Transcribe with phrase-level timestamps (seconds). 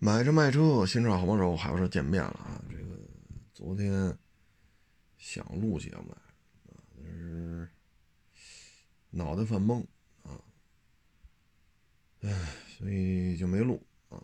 [0.00, 2.62] 买车卖车，新车好帮手，海博车见面了啊！
[2.70, 2.96] 这个
[3.52, 4.16] 昨天
[5.16, 6.22] 想录节目啊，
[6.96, 7.68] 但是
[9.10, 9.84] 脑袋犯懵
[10.22, 10.38] 啊，
[12.20, 12.30] 唉，
[12.78, 14.22] 所以就没录啊。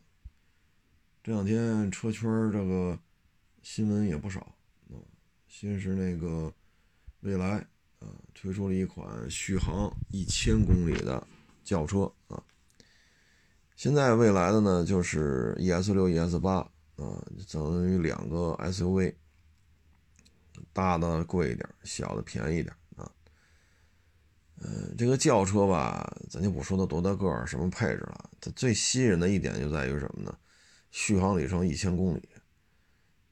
[1.25, 2.23] 这两天车圈
[2.53, 2.97] 这个
[3.63, 4.41] 新闻也不少
[4.91, 4.95] 啊，
[5.49, 6.55] 先是那个
[7.23, 7.59] 蔚来
[7.99, 11.27] 啊推出了一款续航一千公里的
[11.65, 12.41] 轿车啊。
[13.77, 16.59] 现在未来的呢，就是 ES 六、ES 八
[16.97, 17.21] 啊，
[17.53, 19.13] 等于两个 SUV，
[20.73, 23.11] 大的贵一点，小的便宜一点啊。
[24.61, 30.39] 嗯，这个轿车吧，咱就不说它多大个儿、什么配置了，它最吸引人的一点就在于什么呢？
[30.93, 32.29] 续航里程一千公里，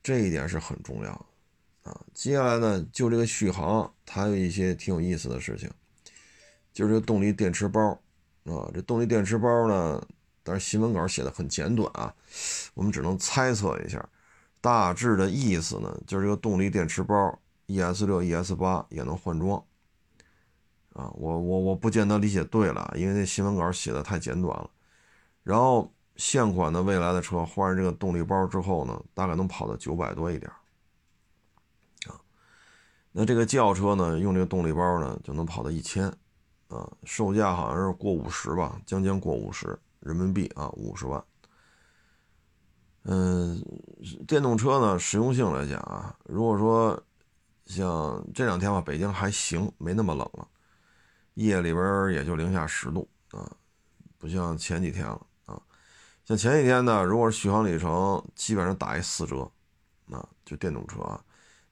[0.03, 1.13] 这一点是很重要
[1.85, 2.05] 的啊。
[2.13, 5.71] 接下来呢，就这个续航，它有一些挺有意思的事情，
[6.73, 7.93] 就是这动力电池包
[8.43, 10.05] 啊，这动力电池包呢。
[10.43, 12.15] 但是新闻稿写的很简短啊，
[12.75, 14.05] 我们只能猜测一下，
[14.61, 19.63] 大致的意思呢，就是这个动力电池包 ES 六、ES 八也能换装
[20.95, 21.11] 啊。
[21.15, 24.69] 我我我不见得理解对了，因为那新闻稿写的太简短了。
[25.43, 30.51] 然后现款的未来的车换上这个动力包之后呢，大概能跑到九百多一点
[32.07, 32.21] 啊。
[33.13, 36.07] 那这个轿车呢，用这个动力包呢，就能跑到一千
[36.69, 39.79] 啊，售价好像是过五十吧，将将过五十。
[40.03, 41.25] 人民币啊，五十万。
[43.05, 43.61] 嗯，
[44.29, 47.03] 电动车呢，实用性来讲啊，如果说
[47.67, 50.47] 像这两天吧，北京还行，没那么冷了，
[51.35, 53.51] 夜里边也就零下十度啊，
[54.19, 55.61] 不像前几天了啊。
[56.25, 59.51] 像前几天呢，如果是续航里程，基本上打一四折，
[60.11, 61.21] 啊，就电动车啊，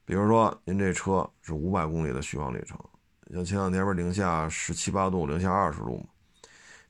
[0.05, 2.77] 比如说您这车是五百公里的续航里程，
[3.33, 6.05] 像前两天不是零下十七八度，零下二十度吗？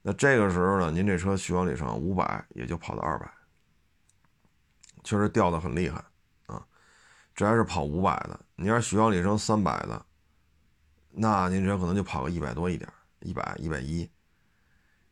[0.02, 3.30] 那这个时候呢，您这车续航里程五百也就跑到二百，
[5.04, 6.02] 确实掉的很厉害
[6.46, 6.66] 啊！
[7.34, 10.06] 这还是跑五百的，你要是续航里程三百的，
[11.10, 14.08] 那您这可能就跑个一百多一点，一百一百一。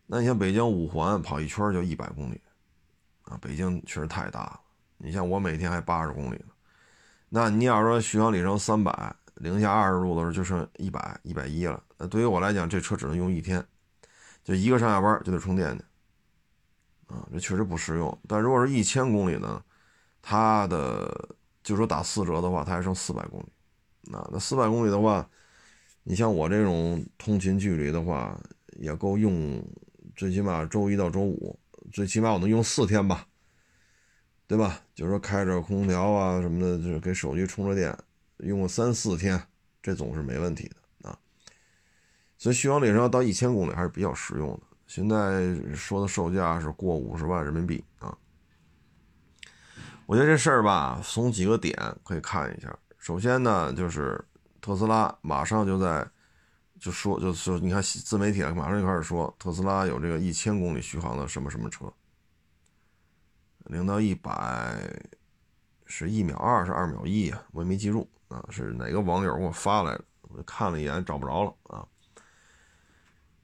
[0.07, 2.41] 那你像北京五环跑一圈就一百公里
[3.25, 4.61] 啊，北京确实太大了。
[4.97, 6.53] 你像我每天还八十公里呢，
[7.29, 13.63] 那你要说续航里程三百，零下二十度的时候就剩一百一百一了，那对于我来讲，这车只能用一天。
[14.49, 15.85] 就一个上下班就得充电去，
[17.09, 18.19] 啊，这确实不实用。
[18.27, 19.63] 但如果是一千公里呢，
[20.23, 23.47] 它的就说打四折的话，它还剩四百公里。
[24.05, 25.29] 那那四百公里的话，
[26.03, 28.41] 你像我这种通勤距离的话，
[28.79, 29.63] 也够用，
[30.17, 31.55] 最起码周一到周五，
[31.93, 33.27] 最起码我能用四天吧，
[34.47, 34.81] 对吧？
[34.95, 37.95] 就是说开着空调啊什么的，就是给手机充着电，
[38.39, 39.39] 用个三四天，
[39.83, 40.77] 这总是没问题的。
[42.39, 44.61] 所以续航里程要到一千公里还是比较实用的。
[44.87, 48.17] 现在说的售价是过五十万人民币啊。
[50.07, 52.75] 我觉得这事儿吧，从几个点可以看一下。
[52.97, 54.25] 首先呢，就是
[54.61, 56.09] 特斯拉马上就在
[56.81, 61.93] 就说，就就你看自媒体马上就开始说，特斯拉有这个一千公里续航的什么什么车，
[63.65, 64.91] 零到一百
[65.85, 71.87] 是一秒二是二秒一啊，我也没记住啊，是哪个网友给我发来的，我看了一眼找不着了啊。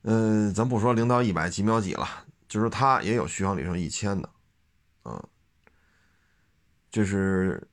[0.07, 2.07] 嗯，咱不说零到一百几秒几了，
[2.47, 4.29] 就是它也有续航里程一千的，
[5.03, 5.25] 啊，
[6.91, 7.67] 就是，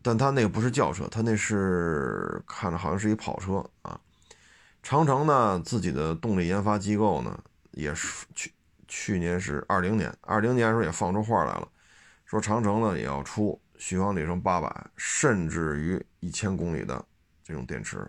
[0.00, 4.00] 但它那个不是轿车，它那是看着好像是一跑车啊。
[4.80, 7.36] 长城呢，自己的动力研发机构呢，
[7.72, 8.54] 也是去
[8.86, 11.68] 去年是二零年，二零年的时候也放出话来了，
[12.24, 17.04] 说长城呢也要出续航里程八百甚至于一千公里的
[17.42, 18.08] 这种电池，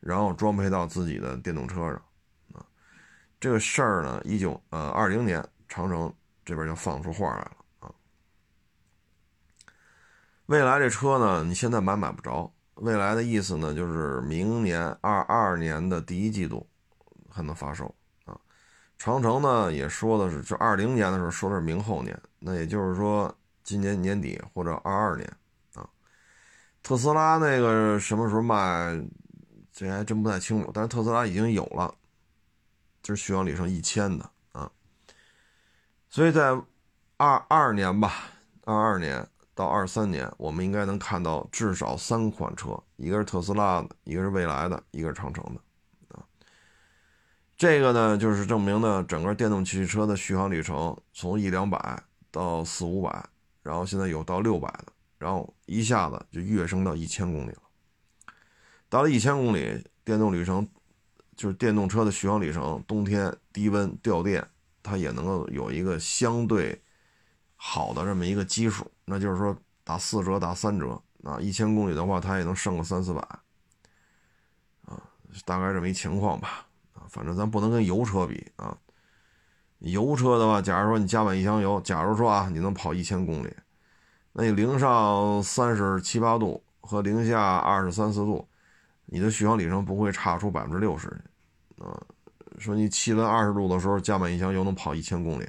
[0.00, 2.02] 然后装配到自己的电动车上。
[3.42, 6.14] 这个事儿呢，一九呃二零年，长城
[6.44, 7.90] 这边就放出话来了啊。
[10.46, 12.48] 未来这车呢，你现在买买不着。
[12.74, 16.64] 未来的意思呢，就是明年二二年的第一季度
[17.28, 17.92] 还能发售
[18.26, 18.38] 啊。
[18.96, 25.28] 长城呢也说的是，就二零年的时候说是明后年，那也就是说今年年底或者二二年
[25.74, 25.84] 啊。
[26.80, 29.04] 特斯拉那个什么时候卖，
[29.72, 31.92] 这还真不太清楚，但是特斯拉已经有了。
[33.02, 34.70] 就是续航里程一千的啊，
[36.08, 36.50] 所以在
[37.16, 38.28] 二二年吧，
[38.64, 46.24] 二二年到二三年，我们应该能看到至少三款车，一个是特斯拉的，一个是蔚来的，一个是长城的啊。
[47.56, 53.24] 这个呢，就是证明呢，整个电动汽车的续航里程从一两百到四五百，
[53.62, 54.86] 然后现在有到六百的，
[55.18, 57.62] 然后一下子就跃升到一千公里了。
[58.88, 60.68] 到了一千公里，电动旅程。
[61.36, 64.46] 就是电动车的续航里程，冬天低温掉电，
[64.82, 66.80] 它也能够有一个相对
[67.56, 73.20] 好的这么一个基数，那就是说打四折、打三折啊，一千公里的话，它也能剩个三四百
[74.84, 75.00] 啊，
[75.44, 78.76] 大概这么一情况吧啊，反正咱不能跟油车比啊。
[79.78, 83.52] 油车的话，假如说你加满一箱油，假如说啊，你能跑一千公里，
[84.32, 88.46] 那你零上三十七八度和零下二十三四度，
[89.12, 91.06] 你的续航里程不会差出百分之六十
[91.78, 92.00] 啊。
[92.58, 95.46] 说你气温二十度的时候加满一箱油能跑一千公里，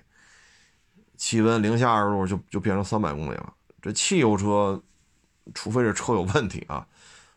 [1.15, 3.53] 气温零下二十度就就变成三百公里了。
[3.81, 4.81] 这汽油车，
[5.53, 6.85] 除非这车有问题啊，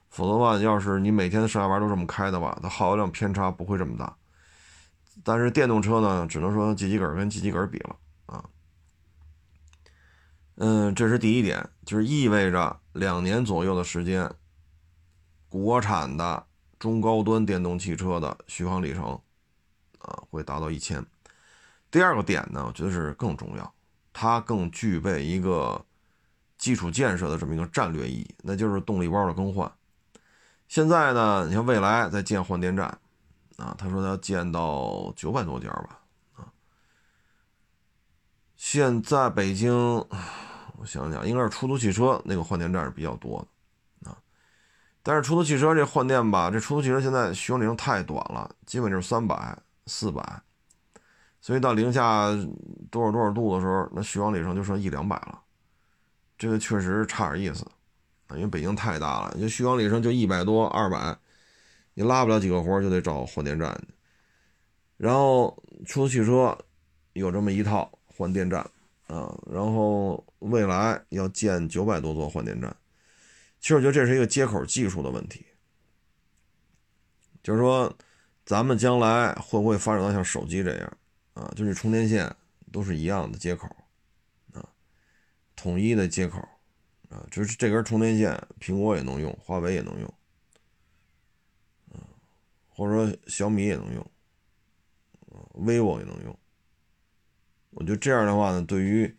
[0.08, 4.16] 否则的话，要是你每天上下班都这么开的话，它耗油量偏差不会这么大。
[5.22, 7.96] 但是电动车呢，只能说犄角跟犄角比了
[8.26, 8.44] 啊。
[10.56, 14.28] 嗯，这是第一点，就是意味着两年左右的时间，
[15.48, 16.46] 国产的
[16.78, 19.20] 中高端电动汽车的续航里程
[19.98, 21.04] 啊会达到一千。
[21.90, 23.74] 第二个点呢，我觉得是更重要，
[24.12, 25.84] 它更具备一个
[26.58, 29.70] 基础建设的这么一个战略意义，那就是动力包的更换。
[30.68, 32.98] 现在呢，你像未来在建换电站。
[33.56, 35.98] 啊，他说他要建到九百多家吧，
[36.34, 36.44] 啊，
[38.54, 39.72] 现在北京，
[40.76, 43.48] 我想想，应该是出租汽车那个换电站是比较多的，
[45.08, 49.56] 但是出租汽车这换电吧，这出租汽车现在续航里程太短了，基本就是三百、
[49.86, 50.42] 四百，
[51.40, 52.26] 所以到零下
[52.90, 55.40] 多少多少度的时候，那续航里程就剩一两百了，
[56.36, 57.64] 这个确实差点意思，
[58.26, 61.16] 啊，因为北京太大了，就续航里程就一百多、二百。
[61.94, 63.80] 你拉不了几个活就得找换电站
[64.96, 65.56] 然后
[65.86, 66.58] 出租汽车
[67.12, 68.60] 有这么一套换电站
[69.06, 72.76] 啊，然后未来要建九百多座换电站。
[73.60, 75.46] 其实我觉得这是一个接口技术的问题，
[77.42, 77.96] 就是说
[78.44, 80.98] 咱们将来会不会发展到像手机这样
[81.34, 82.34] 啊，就是充电线
[82.72, 83.68] 都是一样的接口
[84.52, 84.68] 啊，
[85.56, 86.38] 统一的接口
[87.08, 90.14] 啊，就是这根充电线，苹果也能用，华为也能用。
[92.68, 94.10] 或者说小米也能用
[95.54, 96.38] ，vivo 也能用。
[97.70, 99.16] 我觉得这样的话呢，对于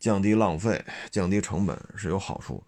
[0.00, 2.67] 降低浪费、降低成本是有好处的。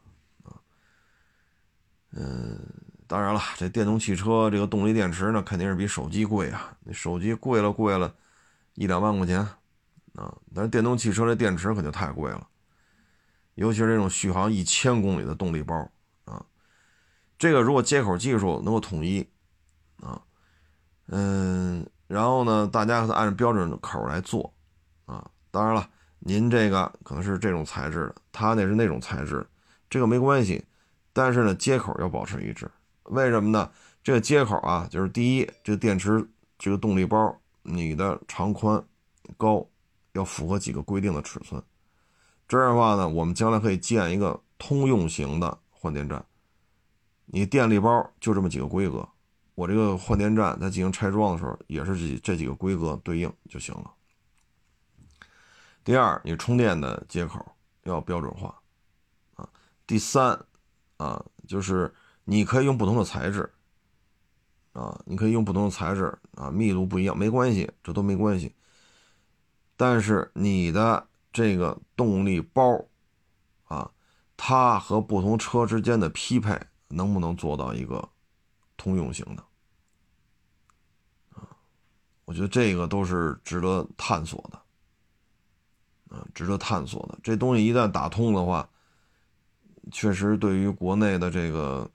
[2.12, 2.58] 嗯，
[3.06, 6.76] 当然了，这电动汽车这个动力电池呢，肯定是比手机贵啊。
[6.84, 8.14] 那手机贵了贵了
[8.74, 9.38] 一两万块钱
[10.14, 12.46] 啊，但是电动汽车这电池可就太贵了，
[13.54, 15.90] 尤其是这种续航一千公里的动力包
[16.24, 16.44] 啊。
[17.38, 19.28] 这个如果接口技术能够统一。
[20.02, 20.18] 啊，
[21.08, 24.50] 嗯，然后呢，大家按照标准的口来做，
[25.04, 25.86] 啊，当然了，
[26.20, 29.46] 您这个可能是这种材质的，他那是那种材质，
[29.90, 30.64] 这个没关系，
[31.12, 32.70] 但是呢，接口要保持一致，
[33.04, 33.70] 为什么呢？
[34.02, 36.26] 这个接口啊，就是第一，这个电池
[36.58, 38.82] 这个动力包，你的长宽
[39.36, 39.66] 高
[40.12, 41.62] 要符合几个规定的尺寸，
[42.48, 46.24] 这样的话呢，我们将来可以建一个通用型的换电站，
[47.26, 49.06] 你电力包就这么几个规格。
[49.54, 53.90] 我这个换电站在进行拆装的时候，也是这这几个规格对应就行了。
[55.84, 57.44] 第二，你充电的接口
[57.82, 58.58] 要标准化
[59.34, 59.46] 啊。
[59.86, 60.38] 第三，
[61.00, 61.90] 啊，就是
[62.24, 63.50] 你可以用不同的材质
[64.74, 68.54] 啊，你可以用不同的材质啊，密度不一样没关系，这都没关系。
[69.78, 72.84] 但是你的这个动力包
[73.64, 73.90] 啊，
[74.36, 78.06] 它和不同车之间的匹配能不能做到一个
[78.76, 79.42] 通用型的？
[81.30, 81.48] 啊
[82.26, 87.18] 我觉得这个都是值得探索的，啊，值得探索的。
[87.24, 88.69] 这东西一旦打通的话，
[89.90, 91.90] 确实对于国内的这个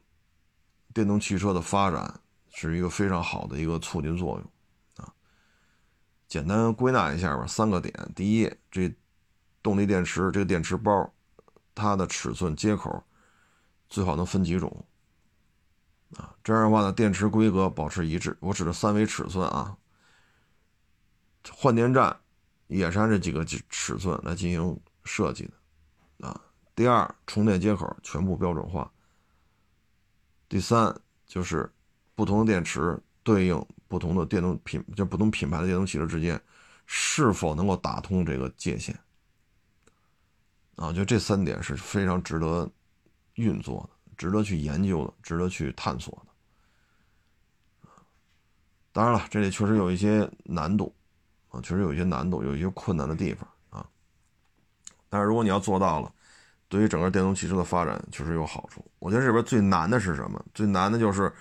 [0.93, 2.19] 电动汽车的发展
[2.51, 4.51] 是一个非常好的一个促进作用，
[5.05, 5.13] 啊。
[6.27, 8.93] 简单归纳一下吧，三个点：第一，这
[9.61, 11.13] 动力电池这个电池包，
[11.73, 13.03] 它的尺寸接口
[13.89, 14.85] 最好能分几种，
[16.15, 18.35] 啊，这样的话呢，电池规格保持一致。
[18.39, 19.77] 我指的三维尺寸啊。
[21.51, 22.19] 换电站
[22.65, 25.47] 也是按这几个尺寸来进行设计
[26.17, 26.41] 的，啊，
[26.75, 28.91] 第二，充电接口全部标准化。
[30.49, 30.93] 第三，
[31.25, 31.71] 就是
[32.15, 36.39] 不同的电池对应不同的电动品，就不同品牌的电动汽车之间
[36.85, 38.97] 是否能够打通这个界限，
[40.75, 42.69] 啊，就这三点是非常值得
[43.35, 47.89] 运作的，值得去研究的，值得去探索的。
[48.91, 50.93] 当然了，这里确实有一些难度。
[51.49, 53.89] 啊确实有一些难度，有一些困难的地方啊。
[55.07, 56.13] 但是如果你要做到了，
[56.75, 58.83] 对于整个电动汽车的发展确实有好处。
[58.99, 60.43] 我觉得这边最难的是什么？
[60.53, 61.31] 最难的就是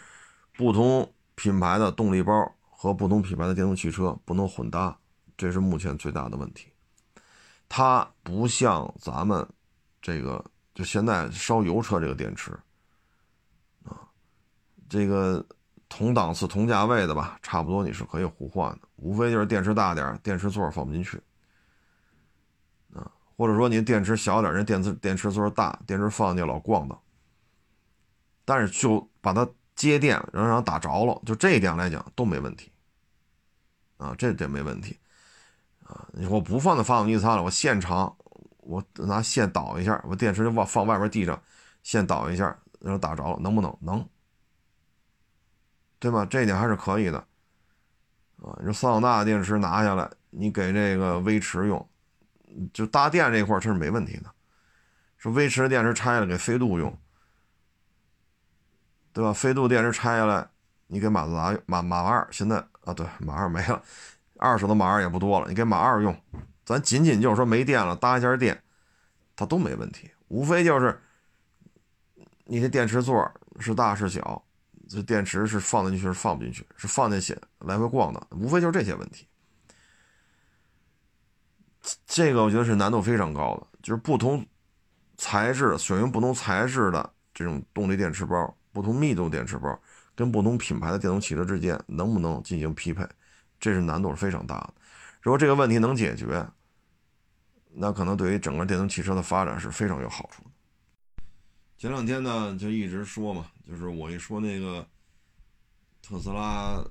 [0.56, 2.32] 不同品牌的动力包
[2.70, 4.96] 和不同品牌的电动汽车不能混搭，
[5.36, 6.68] 这是目前最大的问题。
[7.68, 9.44] 它不像咱们
[10.00, 12.52] 这个就现在烧油车这个电池
[13.82, 14.06] 啊，
[14.88, 15.44] 这个
[15.88, 21.20] 同档次同价位的吧，差不多你是可以互换的，无非就是电池大点电池座放不进去，
[23.36, 27.00] 或者说你电池小点人电池电池座大，电池放进去老咣当。
[28.44, 32.70] 但是就把它接电，然后让打着了，就这一点来讲都没问题，
[33.96, 34.98] 啊，这点没问题，
[35.82, 38.14] 啊，我不放在发动机舱了，我现场
[38.58, 41.42] 我拿线导一下，我电池就放放外边地上，
[41.82, 43.74] 线导一下，然后打着了，能不能？
[43.80, 44.06] 能，
[45.98, 46.26] 对吧？
[46.26, 47.18] 这一点还是可以的，
[48.42, 51.88] 啊，你说桑塔纳电池拿下来，你给这个威驰用，
[52.72, 54.30] 就搭电这块儿这是没问题的，
[55.16, 56.96] 说威驰的电池拆了给飞度用。
[59.12, 59.32] 对吧？
[59.32, 60.44] 飞度电池拆下来，
[60.88, 63.80] 你给马自达马马二现在啊，对马二没了，
[64.40, 66.12] 二手的马二也不多了，你给马二用，
[66.64, 68.60] 咱仅仅就是说没电了，搭一下电，
[69.36, 70.10] 它都没问题。
[70.26, 71.00] 无非就是
[72.44, 73.30] 你这电池座
[73.60, 74.44] 是大是小，
[74.88, 79.28] 这电池是放进去是放不进去，是放进去来回逛的，无非就是这些问题。
[82.06, 84.44] 这个我觉得是难度非常高的，就是不同
[85.16, 88.56] 材质选用不同材质的这种动力电池包。
[88.72, 89.80] 不同密度电池包
[90.16, 93.06] 跟不同品牌的电动汽车之间能不能进行匹配，
[93.60, 94.74] 这是难度是非常大的。
[95.22, 96.44] 如果这个问题能解决，
[97.70, 100.50] 那可能对于整个电动汽车的发展是非常有好处的。
[101.78, 104.84] 前两天呢，就一直说嘛，就是我一说那个
[106.02, 106.84] 特斯拉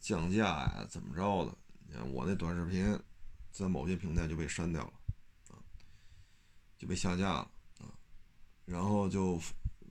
[0.00, 2.98] 降价呀，怎么着的，我那短视频
[3.50, 4.92] 在某些平台就被删掉了
[5.48, 5.58] 啊，
[6.78, 7.92] 就被下架了啊，
[8.64, 9.40] 然后就。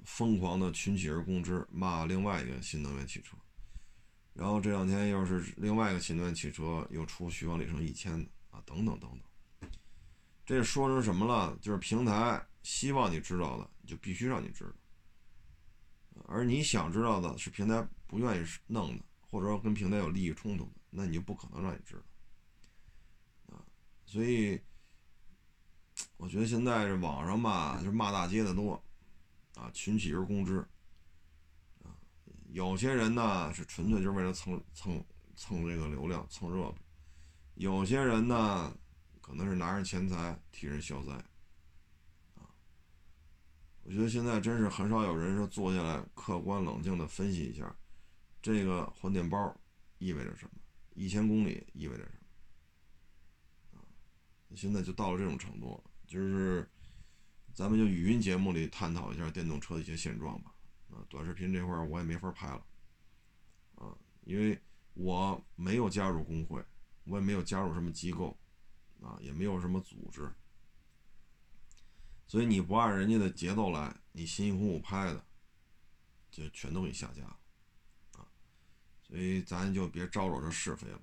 [0.06, 3.38] 疯狂的群起而攻之，骂另外一个新能源汽车，
[4.34, 9.70] 然后这两天又是另外一个新能源汽车又出续航里程一千的啊，等等等等。
[10.46, 11.56] 这说成什么了？
[11.62, 22.02] 就是平台希望你知道的，就必须让你知道；而你想知道的是平台不愿意弄的，或者说跟平台有利益冲突的，那你就不可能让你知道。
[24.10, 24.60] 所以，
[26.18, 28.82] 我觉得现在这网上吧，就是骂大街的多。
[29.56, 30.66] 啊，群起而攻之，
[31.84, 31.92] 啊，
[32.48, 35.04] 有些人呢是纯粹就是为了蹭蹭
[35.36, 36.78] 蹭这个流量蹭热度，
[37.56, 38.74] 有些人呢
[39.20, 41.12] 可能是拿着钱财替人消灾，
[42.36, 42.48] 啊，
[43.84, 47.76] 我觉得现在真是很少有人说坐下来客观冷静的分析一下，
[48.42, 49.54] 这个换电包
[49.98, 50.52] 意味着什么，
[50.94, 52.19] 一千公里意味着什么，
[54.60, 56.70] 现在就到了这种程度，就是。
[57.52, 60.54] 咱们就语音节目里探讨一下电动车的一些现状吧。
[60.92, 62.66] 啊，短视频这块我也没法拍了，
[63.76, 63.92] 啊，
[64.24, 64.58] 因为
[64.94, 66.64] 我没有加入工会，
[67.04, 68.38] 我也没有加入什么机构，
[69.02, 70.32] 啊，也没有什么组织，
[72.28, 75.26] 所以你不按人家的节奏来，你辛辛苦苦拍的，
[76.32, 77.40] 就全都给下架了，
[78.14, 78.28] 啊，
[79.02, 81.02] 所以咱就别招惹这是非了。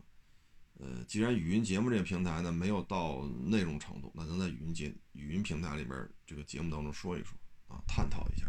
[0.79, 8.47] 呃，既然语音节目这个平台呢没有到那种程度，那咱在语音节语音平台里边这个节目当中说一说啊，探讨一下。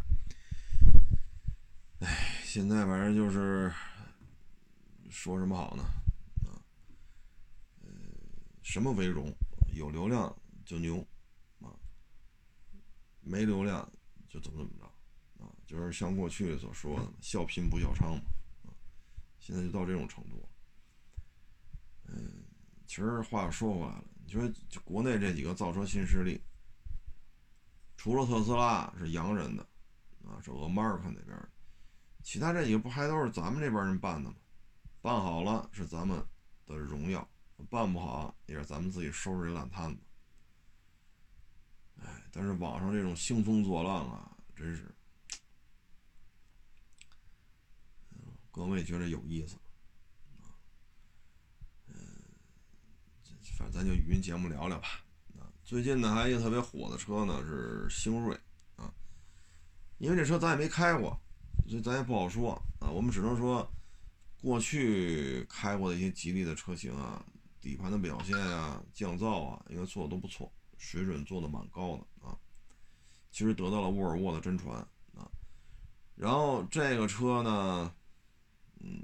[1.99, 3.73] 哎，现在反正就是
[5.09, 5.83] 说什么好呢？
[6.45, 6.59] 啊，
[7.81, 7.89] 呃，
[8.61, 9.33] 什么为荣？
[9.73, 10.97] 有流量就牛
[11.61, 11.71] 啊，
[13.21, 13.89] 没流量
[14.27, 15.47] 就怎么怎么着啊？
[15.65, 18.21] 就是像过去所说的“笑贫不笑娼”嘛
[18.65, 18.73] 啊，
[19.39, 20.46] 现在就到这种程度。
[22.07, 22.43] 嗯，
[22.85, 24.49] 其实话说回来了，你说
[24.83, 26.41] 国内这几个造车新势力，
[27.95, 29.63] 除了特斯拉是洋人的，
[30.25, 31.49] 啊，是俄马尔克那边的，
[32.23, 34.35] 其他这几个不还都是咱们这边人办的吗？
[35.01, 36.21] 办好了是咱们
[36.65, 37.27] 的荣耀，
[37.69, 40.01] 办不好也是咱们自己收拾这烂摊子。
[42.01, 44.93] 哎，但是网上这种兴风作浪啊，真是，
[48.51, 49.57] 各位觉得有意思。
[53.57, 55.03] 反正咱就语音节目聊聊吧。
[55.39, 58.39] 啊，最近呢，还有一个特别火的车呢，是星瑞
[58.75, 58.93] 啊。
[59.97, 61.19] 因为这车咱也没开过，
[61.67, 62.87] 所以咱也不好说啊。
[62.91, 63.67] 我们只能说，
[64.39, 67.25] 过去开过的一些吉利的车型啊，
[67.59, 72.37] 底盘的表现啊、降噪啊，应该做的都不错，水准做的蛮高的啊。
[73.31, 74.77] 其实得到了沃尔沃的真传
[75.15, 75.27] 啊。
[76.15, 77.91] 然后这个车呢，
[78.81, 79.01] 嗯。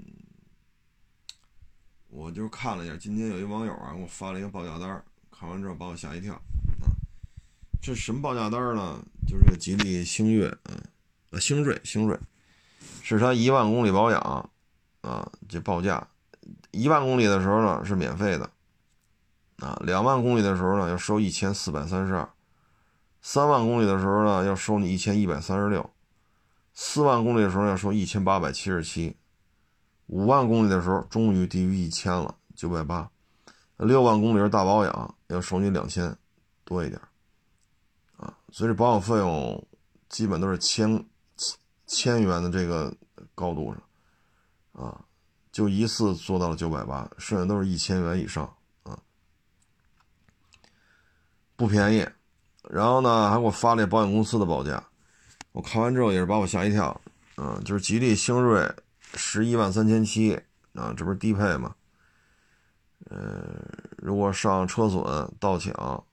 [2.14, 6.86] 我就看了一下，今天有一网友啊给我发了一个报价单，看完之后把我吓一跳啊！
[7.82, 9.02] 这什么报价单呢？
[9.26, 10.80] 就是个吉利星越，嗯，
[11.30, 12.16] 呃，星锐，星锐，
[13.02, 14.20] 是他一万公里保养
[15.00, 16.06] 啊，这报价
[16.70, 18.48] 一万公里的时候呢是免费的
[19.56, 22.28] 啊，两万公里的时候呢要收一千四百三十二，
[23.20, 25.90] 三万公里的时候呢要收你一千一百三十六，
[26.74, 29.16] 四万公里的时候要收一千八百七十七，
[30.06, 33.10] 五万公里的时候终于低于一千了，九百八，
[33.76, 36.16] 六万公里是大保养要收你两千
[36.64, 37.00] 多一点，
[38.16, 39.66] 啊，所以这保养费用
[40.08, 41.04] 基本都是千
[41.86, 42.94] 千元的这个
[43.34, 43.74] 高度
[44.72, 45.04] 上，啊。
[45.52, 48.44] 就一次做到了九百八，剩下都是一千元以上
[48.82, 48.98] 啊，
[51.54, 52.04] 不便宜。
[52.68, 54.84] 然后呢，还给我发了保险公司的报价，
[55.52, 57.00] 我看完之后也是把我吓一跳，
[57.36, 58.68] 嗯，就是吉利星瑞
[59.16, 60.34] 十一万三千七
[60.74, 61.74] 啊，这不是低配吗？
[63.10, 63.64] 呃，
[63.98, 65.02] 如果上车损、
[65.38, 66.04] 盗抢、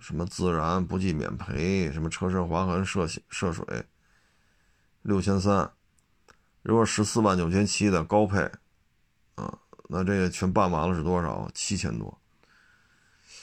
[0.00, 3.64] 什么自燃不计免赔，什么车身划痕、涉涉水，
[5.02, 5.70] 六千三。
[6.62, 8.40] 如果十四万九千七的高配，
[9.36, 9.58] 啊，
[9.88, 11.50] 那这个全办完了是多少？
[11.54, 12.20] 七千多。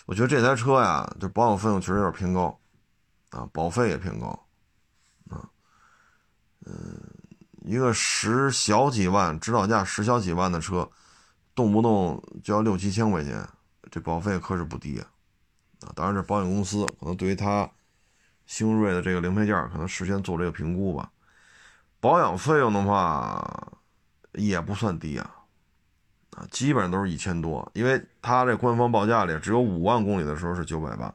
[0.05, 2.59] 我觉得这台车呀，就保养费用确实有点偏高，
[3.31, 4.27] 啊，保费也偏高，
[5.29, 5.49] 啊，
[6.65, 7.01] 嗯，
[7.67, 10.89] 一个十小几万，指导价十小几万的车，
[11.53, 13.45] 动不动就要六七千块钱，
[13.91, 15.05] 这保费可是不低啊，
[15.81, 17.69] 啊，当然这保险公司可能对于它
[18.45, 21.11] 星瑞的这个零配件，可能事先做这个评估吧。
[21.99, 23.69] 保养费用的话，
[24.31, 25.29] 也不算低啊，
[26.37, 31.13] 啊，基本上都是一千多，因为它这官方报价里只有五万公里的时候是九百八。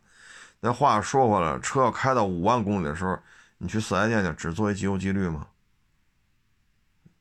[0.60, 3.18] 那话说回来，车要开到五万公里的时候，
[3.56, 5.46] 你去四 S 店去只做一机油机滤吗？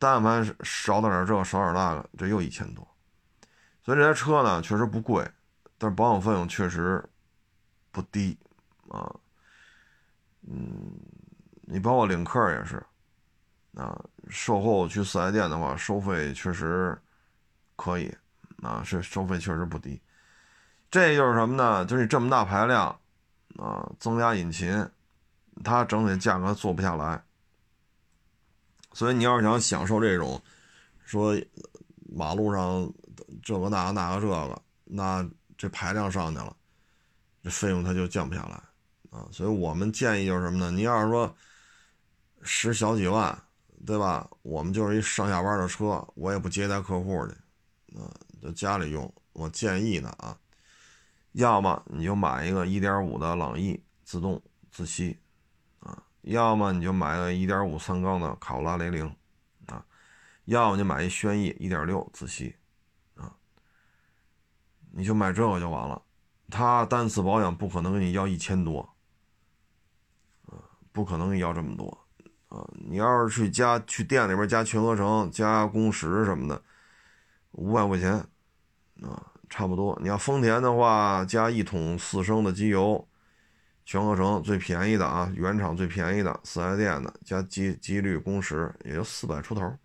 [0.01, 2.87] 但凡少点点这少点那个，这又一千多。
[3.83, 5.23] 所以这台车呢，确实不贵，
[5.77, 7.07] 但是保养费用确实
[7.91, 8.35] 不低
[8.89, 9.13] 啊。
[10.47, 10.91] 嗯，
[11.61, 12.83] 你包括领克也是。
[13.75, 13.95] 啊，
[14.27, 16.99] 售后去四 S 店的话，收费确实
[17.75, 18.11] 可以，
[18.63, 20.01] 啊，是收费确实不低。
[20.89, 21.85] 这就是什么呢？
[21.85, 22.87] 就是你这么大排量，
[23.59, 24.89] 啊，增加引擎，
[25.63, 27.23] 它整体价格做不下来。
[28.93, 30.41] 所以你要是想享受这种，
[31.03, 31.35] 说
[32.13, 32.91] 马路上
[33.43, 36.55] 这个那个那个这个，那这排量上去了，
[37.43, 40.71] 这费用它就降不下来，啊，所以我们建议就是什么呢？
[40.71, 41.35] 你要是说
[42.41, 43.37] 十小几万。
[43.83, 44.29] 对吧？
[44.43, 48.05] 我们就是一上下班的车，我也不接待客户去，啊，
[48.39, 49.11] 就家里用。
[49.33, 50.37] 我建议呢啊，
[51.31, 54.39] 要么你就买一个1.5的朗逸自动
[54.71, 55.17] 自吸，
[56.21, 59.15] 要么你就买个1.5三缸的卡罗拉雷凌，
[59.67, 59.83] 啊，
[60.45, 62.55] 要么就买一轩逸1.6自吸，
[63.15, 63.33] 啊，
[64.91, 66.01] 你就买这个就完了。
[66.49, 68.93] 他单次保养不可能给你要一千多，
[70.47, 70.59] 啊，
[70.91, 71.97] 不可能给你要这么多。
[72.49, 76.61] 啊，你要是去加去店里边加全合成、加工时什么的，
[77.51, 78.11] 五百块钱，
[79.01, 79.97] 啊，差不多。
[80.01, 83.07] 你要丰田的话，加一桶四升的机油，
[83.85, 89.77] 全合成最便宜的啊，原厂最便宜的四 S 店的，加机机滤工时也就四百出头，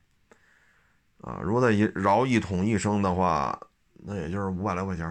[1.21, 3.59] 啊，如果再一饶一桶一升的话，
[3.95, 5.07] 那也就是五百来块钱，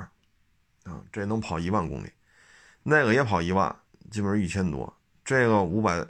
[0.84, 2.12] 啊，这能跑一万公里，
[2.84, 3.76] 那个也跑一万，
[4.10, 4.91] 基本上一千多，
[5.24, 6.06] 这个五百。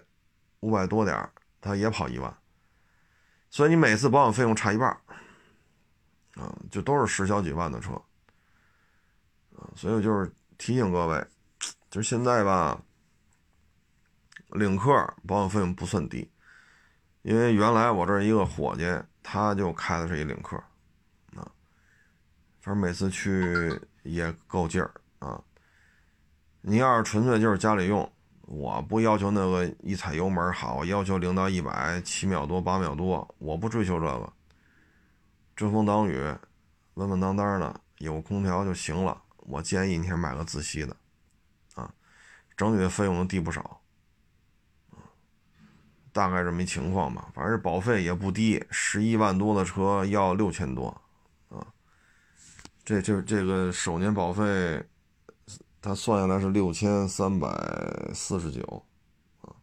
[0.62, 1.30] 五百多点
[1.62, 2.36] 它也跑一万，
[3.52, 4.90] 所以你每次保养费用差一半
[6.34, 7.94] 啊，就都是十小几万的车，
[9.56, 11.24] 啊，所以我就是提醒各位，
[11.96, 12.84] 就现在吧，
[14.50, 14.92] 领克
[15.26, 16.30] 保养费用不算低，
[17.22, 18.84] 因为原来我这一个伙计，
[19.24, 20.58] 他就开的是一领克，
[21.38, 21.50] 啊，
[22.60, 25.42] 反正每次去也够劲儿啊，
[26.60, 28.12] 你要是纯粹就是家里用。
[28.42, 34.34] 我不要求那个一踩油门好，要求零到一百七秒多八秒多，我不追求这个。
[35.56, 36.18] 遮风挡雨，
[36.96, 39.24] 稳稳当当的，有空调就行了。
[39.38, 40.94] 我建议你还买个自吸的，
[42.56, 43.82] 整体的费用能低不少，
[46.12, 47.30] 大概这么一情况吧。
[47.34, 50.90] 反正保费也不低，十一万多的车要六千多，
[51.50, 51.66] 啊，
[52.84, 54.84] 这就这个首年保费。
[55.82, 57.48] 它算下来是六千三百
[58.12, 58.84] 四十九，
[59.42, 59.54] 啊，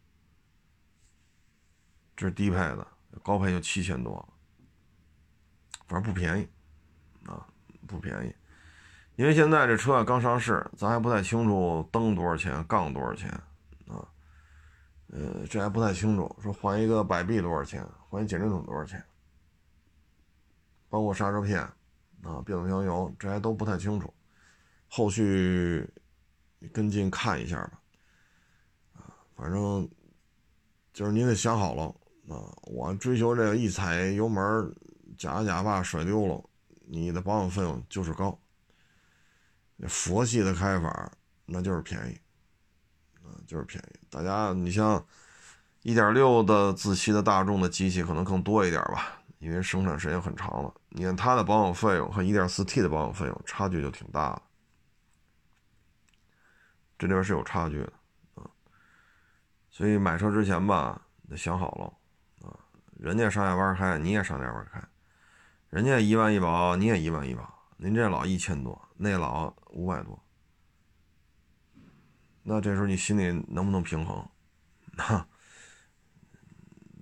[2.15, 2.87] 这是低配的，
[3.21, 4.25] 高配就七千多，
[5.85, 6.47] 反正不便宜，
[7.29, 7.45] 啊，
[7.85, 8.33] 不便宜，
[9.15, 13.29] 因为现在这车刚上市，咱还不太清楚灯多少钱，杠多少钱，
[13.87, 14.07] 啊，
[15.07, 19.03] 呃，这还不太清楚，说换一个摆臂多少钱，换一减震筒多少钱，
[20.89, 21.59] 包括刹车片，
[22.21, 24.13] 啊，变速箱油，这还都不太清楚，
[24.87, 25.87] 后续。
[26.71, 27.71] 跟进看一下吧，
[28.93, 29.85] 啊，反正
[30.93, 31.83] 就是您得想好了
[32.33, 32.39] 啊。
[32.61, 34.73] 我追求这个一踩油门，
[35.17, 36.41] 假假把甩丢了，
[36.85, 38.39] 你的保养费用就是高，
[39.87, 41.11] 佛系的开法，
[41.45, 42.19] 那就是便宜，
[43.25, 43.99] 啊，就是便宜。
[44.09, 45.05] 大家，你像
[45.81, 50.73] 一点六的自吸的大众的机器可能更多一点吧，因为生产时间很长了。
[50.89, 54.41] 你看它的保养费用和一点四 T 的保养费用差距就挺大的，
[56.97, 57.93] 这里边是有差距的
[58.35, 58.47] 啊。
[59.69, 62.55] 所以买车之前吧，得想好了啊，
[62.97, 64.81] 人家上下班开，你也上下班开，
[65.69, 67.52] 人家一万一保，你也一万一保。
[67.77, 70.17] 您这老一千多，那老五百多，
[72.43, 74.25] 那这时候你心里能不能平衡？
[74.97, 75.27] 哈，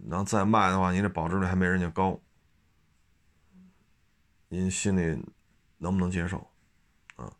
[0.08, 2.20] 然后再卖的话，你这保值率还没人家高，
[4.48, 5.24] 您心里
[5.78, 6.38] 能不能接受？
[7.18, 7.32] 啊，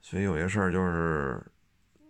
[0.00, 1.44] 所以有些事儿就是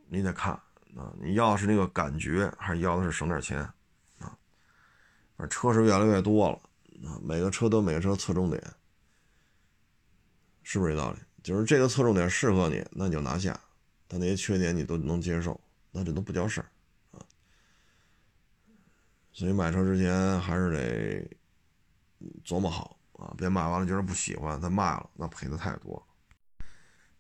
[0.08, 0.52] 你得看
[0.96, 3.61] 啊，你要的是那个感觉，还是要的是省点钱？
[4.20, 4.38] 啊，
[5.37, 6.56] 反正车是越来越多了
[7.08, 8.62] 啊，每个车都每个车侧重点。
[10.70, 11.18] 是不是这道理？
[11.42, 13.54] 就是这个侧重点适合你，那你就拿下；
[14.07, 15.59] 他那些缺点你都能接受，
[15.90, 16.68] 那这都不叫事儿
[17.12, 17.24] 啊。
[19.33, 21.37] 所以买车之前还是得
[22.44, 26.07] 琢磨好啊，别买完了觉得不喜欢再卖了，那赔的太多。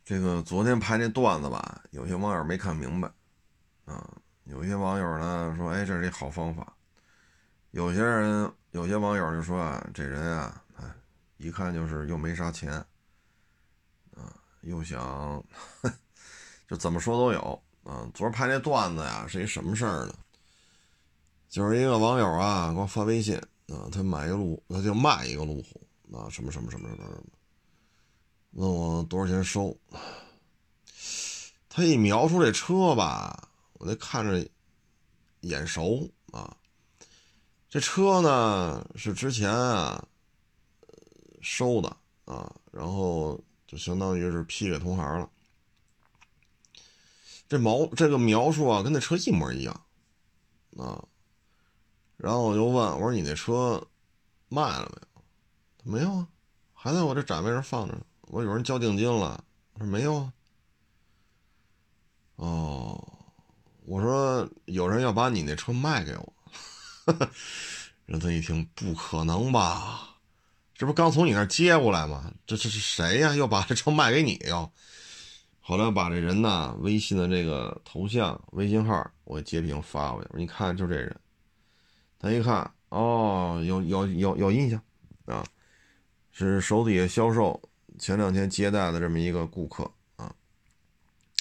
[0.04, 3.10] 这个昨天拍那段子吧，有些网友没看明白
[3.86, 6.70] 啊，有些网友呢说：“哎，这是一好方法。”
[7.72, 10.84] 有些人有些网友就说：“啊，这人啊，哎，
[11.38, 12.84] 一看就是又没啥钱。”
[14.62, 15.42] 又想，
[16.68, 18.10] 就怎么说都有啊。
[18.12, 20.14] 昨儿拍那段子呀，是一什么事儿呢？
[21.48, 23.36] 就是一个网友啊，给我发微信
[23.68, 27.22] 啊，他买一个路，他就卖一个路虎啊，什么什么什么什么什么，
[28.52, 29.74] 问我多少钱收。
[31.68, 34.46] 他一描述这车吧，我就看着
[35.40, 36.54] 眼熟啊。
[37.70, 40.06] 这车呢是之前啊
[41.40, 43.42] 收的啊，然后。
[43.68, 45.30] 就相当于是批给同行了。
[47.48, 49.80] 这毛这个描述啊，跟那车一模一样
[50.76, 51.04] 啊。
[52.16, 53.86] 然后我就问我说：“你那车
[54.48, 54.90] 卖了
[55.84, 56.28] 没有？”没有啊，
[56.74, 57.96] 还在我这展位上放着。
[58.22, 60.32] 我有人交定金了，我说没有啊。
[62.36, 63.12] 哦，
[63.84, 66.32] 我说有人要把你那车卖给我。
[68.06, 70.17] 人他一听，不可能吧？
[70.78, 72.32] 这不刚从你那儿接过来吗？
[72.46, 73.34] 这这是谁呀？
[73.34, 74.70] 又把这车卖给你哟？
[75.60, 80.28] 后来把这人呢微信的这个头像、微信号我截屏发过去。
[80.30, 81.14] 我说你看，就这人。
[82.20, 84.80] 他一看，哦，有有有有印象
[85.26, 85.44] 啊，
[86.30, 87.60] 是手底下销售
[87.98, 90.32] 前两天接待的这么一个顾客啊。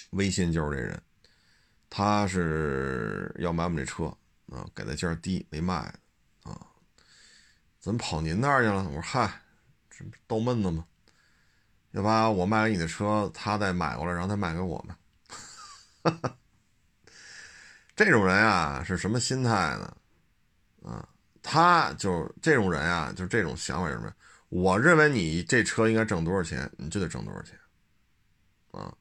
[0.10, 1.00] 微信就是这人，
[1.92, 4.06] 他是要买我们这车
[4.48, 5.94] 啊，给的价低没卖。
[7.80, 8.84] 怎么跑您那儿去了？
[8.90, 9.42] 我说嗨，
[9.90, 10.86] 这不逗闷子吗？
[11.92, 14.96] 要把我卖给你的车，他再买过来，然后再卖给我们。
[17.96, 19.98] 这种人啊，是什么心态呢？
[20.84, 21.08] 啊，
[21.42, 24.14] 他就这种人啊，就这种想法什么？
[24.50, 27.58] 我认为你这车应该挣多少钱，你就得挣多少钱。
[28.72, 28.94] 啊，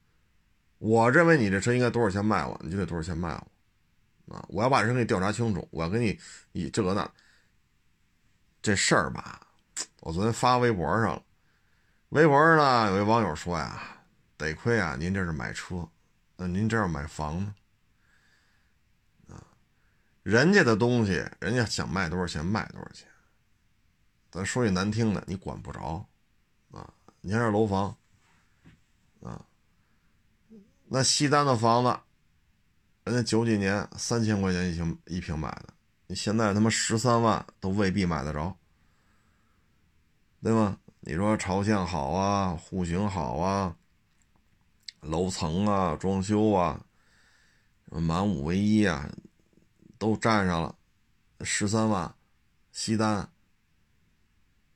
[0.79, 4.35] 我认为你这车应该多少钱卖我，你就得多少钱卖我。
[4.35, 6.19] 啊，我要把人给你调查清楚，我要给你
[6.53, 7.11] 以这个那。
[8.67, 9.47] 这事儿吧，
[10.01, 11.23] 我昨天发微博上了。
[12.09, 13.81] 微博上呢，有一网友说呀
[14.37, 15.89] ：“得亏啊，您这是买车，
[16.35, 17.55] 那您这是买房呢？
[19.29, 19.39] 啊，
[20.25, 23.07] 人家的东西，人家想卖多少钱卖多少钱。
[24.33, 26.05] 咱说句难听的，你管不着
[26.73, 26.93] 啊。
[27.21, 27.97] 你看这楼房
[29.23, 29.47] 啊，
[30.87, 31.97] 那西单的房子，
[33.05, 35.73] 人家九几年三千块钱一平一平买的。”
[36.09, 38.57] 你现在他妈十三万都未必买得着，
[40.43, 40.79] 对吗？
[41.01, 43.77] 你说朝向好啊，户型好啊，
[45.01, 46.85] 楼层啊，装修啊，
[47.91, 49.09] 满五唯一啊，
[49.99, 50.75] 都占上了，
[51.43, 52.13] 十三万，
[52.73, 53.29] 西单，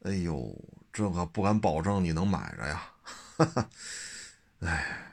[0.02, 0.56] 哎呦，
[0.92, 2.92] 这可不敢保证你能买着呀，
[3.36, 3.68] 哈 哈
[4.60, 5.12] 哎，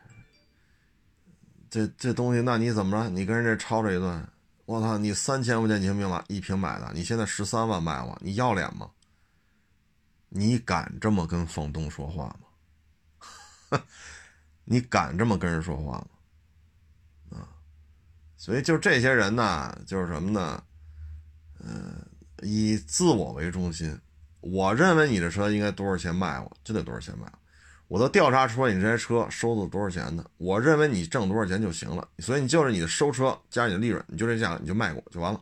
[1.70, 3.10] 这这东西，那你怎么着？
[3.10, 4.28] 你跟人这吵这一顿？
[4.68, 4.98] 我操！
[4.98, 8.92] 你三千块钱一平买一平买的，你现在十三万卖我，你要脸吗？
[10.28, 12.26] 你敢这么跟房东说话
[13.72, 13.82] 吗？
[14.66, 17.40] 你敢这么跟人说话吗？
[17.40, 17.48] 啊！
[18.36, 20.62] 所以就这些人呢，就是什么呢？
[21.60, 22.06] 嗯，
[22.42, 23.98] 以自我为中心。
[24.42, 27.26] 我认为你的车应该多少钱卖我，就得多少钱卖。
[27.26, 27.40] 我
[27.88, 35.42] 我都调查出来你这些车收的多少钱的，我认为你挣多少钱就行了，所以你就是你的收车加你的利润，你就这价你就卖给我就完了，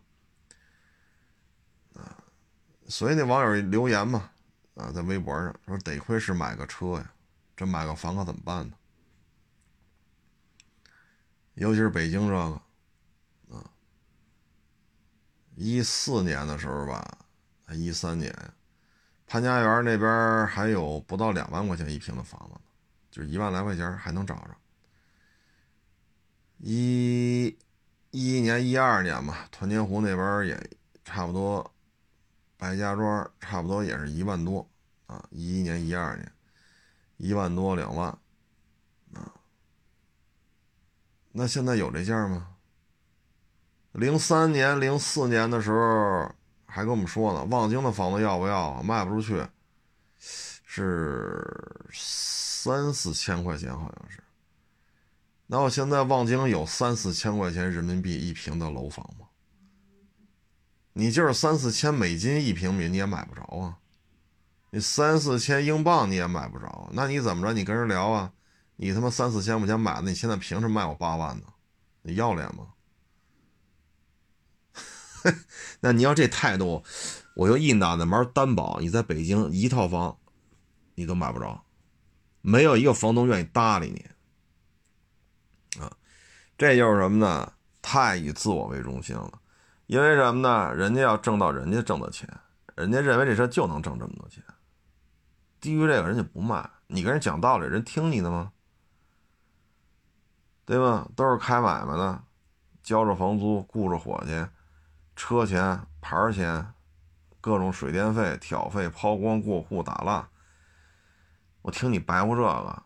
[1.95, 2.23] 啊，
[2.87, 4.29] 所以那网友留言嘛，
[4.75, 7.11] 啊，在微博上说得亏是买个车呀，
[7.57, 8.75] 这买个房可怎么办呢？
[11.55, 12.61] 尤其是北京这个，
[13.57, 13.71] 啊，
[15.55, 17.17] 一四年的时候吧，
[17.63, 18.31] 还一三年，
[19.35, 22.57] 潘家园那边还有不到两万块钱一平的房子，
[23.11, 24.55] 就一万来块钱还能找着。
[26.59, 27.47] 一
[28.11, 30.69] 一一年、一二年吧，团结湖那边也
[31.03, 31.69] 差不多，
[32.55, 34.65] 白家庄差不多也是一万多
[35.05, 36.31] 啊，一一年、一二年，
[37.17, 38.07] 一万多两万
[39.13, 39.33] 啊。
[41.33, 42.55] 那现在有这价吗？
[43.91, 46.33] 零三年、零四年的时候
[46.75, 48.83] 还跟我们说呢，望京的房子要不要啊？
[48.83, 49.41] 卖不出去，
[50.19, 54.21] 是三四千块钱，好像是。
[55.47, 59.25] 那我现在望京有三四千块钱人民币一平的楼房吗？
[60.91, 63.77] 你就是三四千美金一平米，你也买不着啊！
[64.71, 67.53] 你三四千英镑你也买不着，那你怎么着？
[67.53, 68.33] 你跟人聊啊？
[68.75, 71.43] 你他妈三四千块钱买的，你现在凭什么卖我八万呢？
[72.01, 72.67] 你要脸吗？
[75.81, 76.83] 那你要这态度，
[77.35, 80.17] 我就一脑袋毛担保，你在北京一套房，
[80.95, 81.63] 你都买不着，
[82.41, 85.81] 没有一个房东愿意搭理你。
[85.81, 85.91] 啊，
[86.57, 87.53] 这就是什么呢？
[87.81, 89.39] 太以自我为中心了。
[89.87, 90.73] 因为什么呢？
[90.73, 92.27] 人家要挣到人家挣的钱，
[92.75, 94.43] 人家认为这车就能挣这么多钱，
[95.59, 96.69] 低于这个人家不卖。
[96.87, 98.51] 你跟人讲道理，人听你的吗？
[100.65, 101.07] 对吧？
[101.15, 102.23] 都是开买卖的，
[102.81, 104.31] 交着房租，雇着伙计，
[105.15, 106.73] 车钱、牌钱，
[107.41, 110.29] 各种水电费、挑费、抛光、过户、打蜡。
[111.61, 112.83] 我听你白活这个，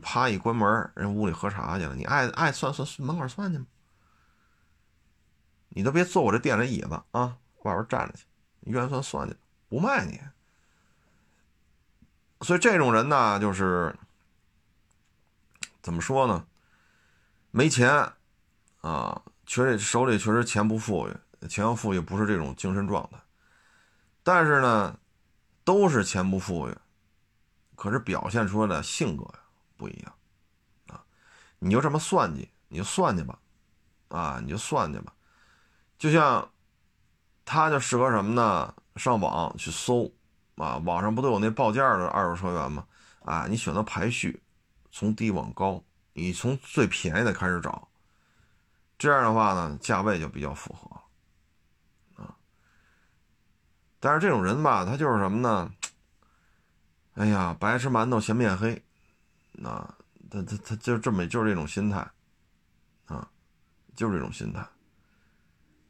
[0.00, 1.94] 啪一关门，人屋里喝茶去了。
[1.94, 3.64] 你爱爱算算，门口算去吧。
[5.70, 8.24] 你都别坐我这店里椅子啊，外边站着去。
[8.60, 9.36] 你愿意算算去，
[9.68, 10.20] 不卖你。
[12.42, 13.96] 所以这种人呢，就是。
[15.80, 16.46] 怎么说呢？
[17.50, 18.12] 没钱
[18.82, 19.22] 啊，
[19.52, 23.18] 确实手里确实钱不富裕，钱要富裕不是这种精神状态。
[24.22, 24.98] 但是呢，
[25.62, 26.74] 都是钱不富裕，
[27.76, 29.40] 可是表现出来的性格呀
[29.76, 30.14] 不一样
[30.86, 31.04] 啊。
[31.58, 33.38] 你就这么算计，你就算计吧，
[34.08, 35.12] 啊，你就算计吧。
[35.98, 36.50] 就像
[37.44, 38.74] 他就适合什么呢？
[38.96, 40.10] 上网去搜
[40.56, 42.86] 啊，网上不都有那报价的二手车源吗？
[43.26, 44.42] 啊，你选择排序。
[44.90, 45.84] 从低往高，
[46.14, 47.86] 你从最便宜的开始找，
[49.02, 50.88] 这样的话呢，价位就比较符合
[52.22, 52.32] 啊。
[53.98, 55.68] 但是这种人吧，他就是什么呢？
[57.14, 58.80] 哎呀，白吃馒头嫌面黑，
[59.64, 59.92] 啊，
[60.30, 61.98] 他他他就这么就是这种心态
[63.06, 63.28] 啊，
[63.96, 64.64] 就是这种心态。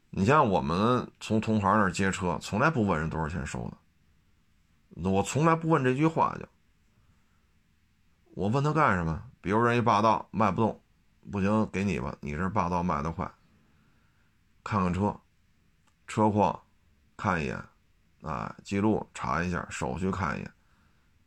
[0.09, 3.71] 你像我们从同行那儿接车，从来不问人多少钱收
[4.95, 6.47] 的，我从来不问这句话就。
[8.33, 9.23] 我问他干什么？
[9.39, 10.82] 比如人一霸道卖不动，
[11.31, 12.15] 不行，给你吧。
[12.21, 13.29] 你这霸道卖的快。
[14.63, 15.19] 看看车，
[16.07, 16.57] 车况，
[17.17, 17.61] 看一眼，
[18.21, 20.51] 啊，记录查一下，手续看一眼，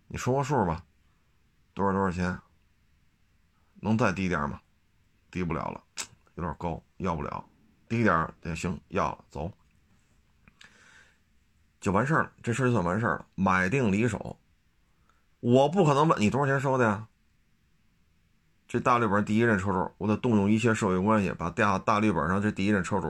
[0.09, 0.85] 你说个数吧，
[1.75, 2.39] 多少多少钱？
[3.81, 4.61] 能再低点吗？
[5.31, 5.83] 低不了了，
[6.37, 7.45] 有点高，要不了。
[7.89, 9.53] 低点也行，要了，走，
[11.79, 12.33] 就完事儿了。
[12.43, 14.39] 这事就算完事儿了，买定离手。
[15.41, 17.07] 我不可能问你多少钱收的呀？
[18.77, 23.09] 这大绿本第一任车主，我得动用一切社会关系，把大大绿本上这第一任车主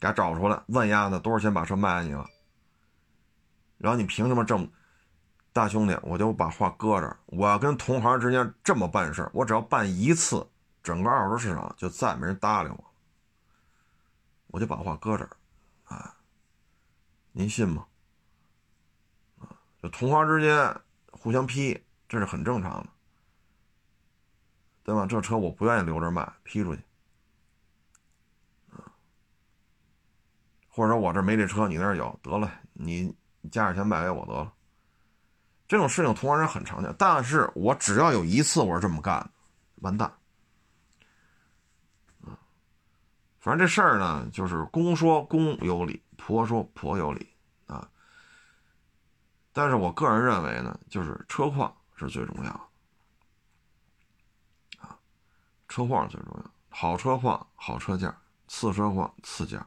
[0.00, 2.26] 给他找出来，问丫子多少钱把车卖给你了？
[3.76, 4.66] 然后你凭什么这么
[5.52, 5.94] 大兄弟？
[6.02, 10.48] 我就把话搁这儿，我要跟同行之间这么办事我只要办一次，
[10.82, 12.84] 整个二手车市场就再没人搭理我，
[14.46, 15.30] 我就把话搁这儿，
[15.84, 16.14] 啊，
[17.32, 17.86] 您信吗？
[19.40, 20.74] 啊，就同行之间。
[21.10, 21.76] 互相批，
[22.08, 22.86] 这是很正常的，
[24.88, 25.04] 对吧？
[25.04, 26.82] 这车我不愿意留着卖，批出去，
[30.66, 33.14] 或者说我这没这车，你那儿有，得了，你
[33.50, 34.50] 加点钱卖给我得了。
[35.66, 39.30] 这种事情同行人很常见，但是我只要有一次我是这么干，
[39.82, 40.10] 完蛋。
[43.38, 47.28] 反正这事儿呢，就是公说公有理，婆说婆有理
[47.66, 47.86] 啊。
[49.52, 52.60] 但是我个人认为呢，就是车况是最重要的，
[54.78, 54.98] 啊，
[55.78, 58.12] 车况最重要，好车况好车价，
[58.48, 59.64] 次车况次价，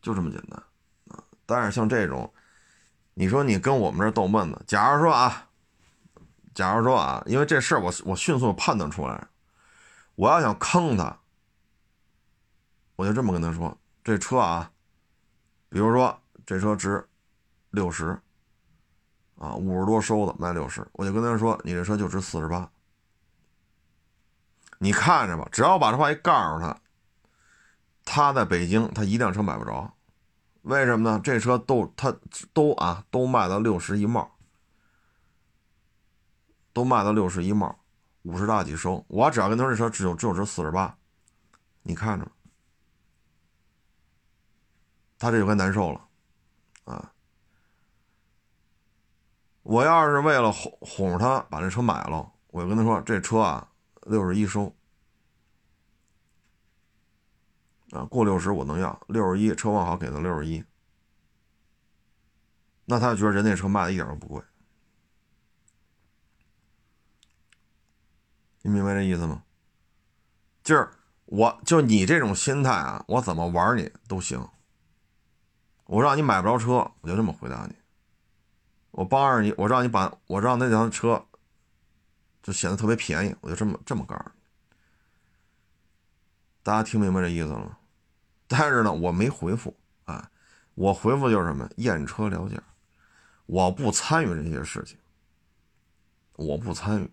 [0.00, 0.58] 就这么简单，
[1.08, 1.22] 啊。
[1.44, 2.32] 但是像这种，
[3.12, 5.46] 你说你跟我们这逗闷子，假如说啊，
[6.54, 9.28] 假如说啊，因为这事儿我我迅速判断出来，
[10.14, 11.14] 我要想坑他，
[12.96, 14.70] 我就这么跟他说，这车啊，
[15.68, 17.06] 比如说这车值
[17.68, 18.18] 六十。
[19.36, 22.66] 啊，五十多收的卖六十，我就跟他说：“你这车就值四十八。”
[24.84, 26.78] 你看着吧，只要把这话一告诉他，
[28.04, 29.94] 他在北京他一辆车买不着，
[30.60, 31.18] 为什么呢？
[31.24, 32.14] 这车都他
[32.52, 34.36] 都啊都卖到六十一帽，
[36.74, 37.78] 都卖到六十一帽，
[38.24, 39.02] 五十大几收。
[39.08, 40.94] 我只要跟他这车只有只有值四十八，
[41.82, 42.30] 你看着，
[45.18, 46.00] 他这就该难受了，
[46.84, 47.10] 啊。
[49.62, 53.66] 我要是为了哄哄着他把这车买了，我就跟他说这车啊
[54.04, 54.74] 六十一收，
[57.90, 60.62] 啊过六十我能要六十一，车况好给他六十一，
[62.84, 64.42] 那他就觉得人那车卖的一点都不贵，
[68.62, 69.42] 你明白这意思吗？
[70.62, 70.88] 就是
[71.26, 74.48] 我就你这种心态啊，我怎么玩你都行，
[75.84, 77.74] 我让你买不着车，我就这么回答你。
[78.90, 81.26] 我帮着你，我让你把我让那辆车
[82.44, 84.42] 就显得特别便宜，我就这么这么告诉你。
[86.62, 87.78] 大家听明白这意思了吗？
[88.46, 90.30] 但是呢，我没回复啊，
[90.74, 92.62] 我回复就是什么验车聊价，
[93.46, 94.98] 我不参与这些事情，
[96.36, 97.10] 我不参与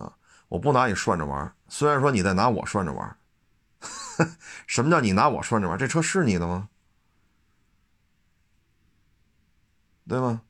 [0.00, 1.52] 啊，我不拿你涮着玩。
[1.68, 3.18] 虽然说你在拿我涮着玩，
[4.68, 5.76] 什么叫你拿我涮着玩？
[5.76, 6.68] 这车是你的吗？
[10.08, 10.42] 对吗？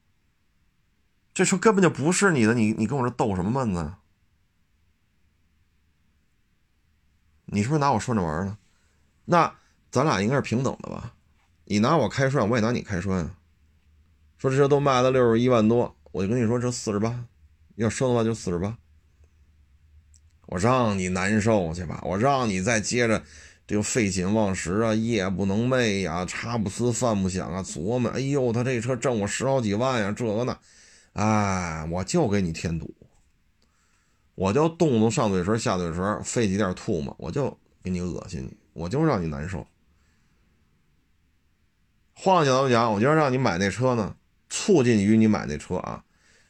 [1.36, 3.92] 这车根本就不是你的，你你跟我这逗什么闷子？
[7.44, 8.56] 你是不是拿我涮着玩呢？
[9.26, 9.54] 那
[9.90, 11.12] 咱俩应该是平等的吧？
[11.66, 13.36] 你拿我开涮，我也拿你开涮啊。
[14.38, 17.26] 说这车都卖了六十一万多，我就跟你说这四十八，
[17.74, 18.74] 要收的话就四十八。
[20.46, 23.22] 我让你难受去吧，我让你再接着
[23.66, 30.58] 这个废寝忘食啊，夜不能寐呀，茶不思饭不想啊，琢磨，哎呦，他这车挣我十好几万呀，这个那。
[31.16, 32.94] 哎，我就给你添堵，
[34.34, 39.66] 我就动动上嘴唇下嘴唇，费几点吐沫，我就给你恶心你，我就让你难受。
[42.12, 44.14] 换个角度讲，我就是让你买那车呢，
[44.50, 46.04] 促进于你买那车啊。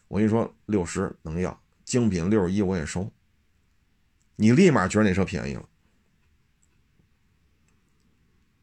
[0.09, 3.09] 我跟你说，六十能要，精品六十一我也收，
[4.35, 5.65] 你立马觉得那车便宜了，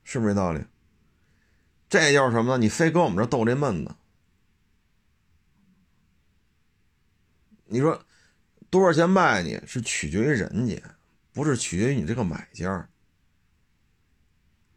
[0.04, 0.66] 是不是这道理？
[1.88, 2.58] 这就是什么呢？
[2.58, 3.96] 你非跟我们这逗这闷子。
[7.74, 8.00] 你说
[8.70, 10.80] 多少钱卖你是取决于人家，
[11.34, 12.88] 不是取决于你这个买家。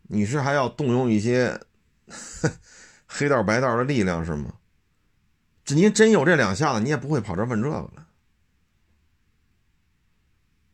[0.05, 1.61] 你是还要动用一些
[3.07, 4.55] 黑道白道的力量是吗？
[5.63, 8.07] 这您真有这两下子，你也不会跑这问这个了，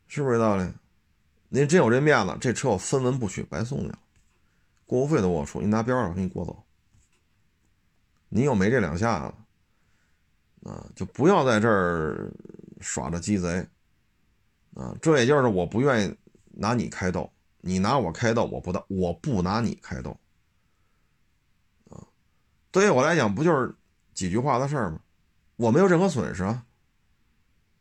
[0.07, 0.71] 是不是这道理？
[1.49, 3.99] 您真有这面子，这车我分文不取，白送你了，
[4.85, 6.63] 过户费都我出，你拿标上我给你过走。
[8.29, 9.33] 你又没这两下子。
[10.65, 12.31] 啊，就不要在这儿
[12.79, 13.67] 耍着鸡贼，
[14.75, 16.17] 啊，这也就是我不愿意
[16.51, 20.17] 拿你开斗，你拿我开斗，我不拿，我不拿你开斗，
[21.89, 21.99] 啊，
[22.71, 23.75] 对于我来讲，不就是
[24.13, 25.01] 几句话的事儿吗？
[25.57, 26.65] 我没有任何损失啊，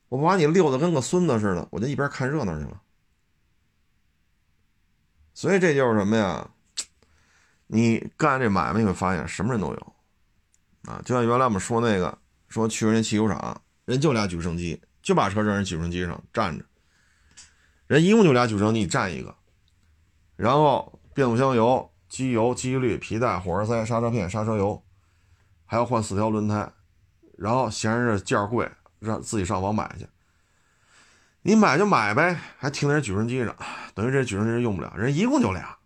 [0.08, 2.82] 我把你溜的跟个孙子似的，我就一边看热闹去了。
[5.34, 6.50] 所以这就是什么呀？
[7.68, 9.96] 你干这买卖，你会发现什么人都有，
[10.82, 12.18] 啊，就像原来我们说那个。
[12.52, 16.64] 说去人家汽修厂，人就俩举升机，就把车扔人举升机上站着。
[17.86, 19.34] 人一共就俩举升机，站一个，
[20.36, 24.84] 然后变速箱油、机油、机滤、皮带、火花塞、刹车片、刹车油，
[25.64, 26.70] 还要换四条轮胎。
[27.38, 30.06] 然后嫌着件贵，让自己上网买去。
[31.40, 33.56] 你买就买呗，还停在人举升机上，
[33.94, 34.94] 等于这举升机用不了。
[34.96, 35.76] 人一共就俩，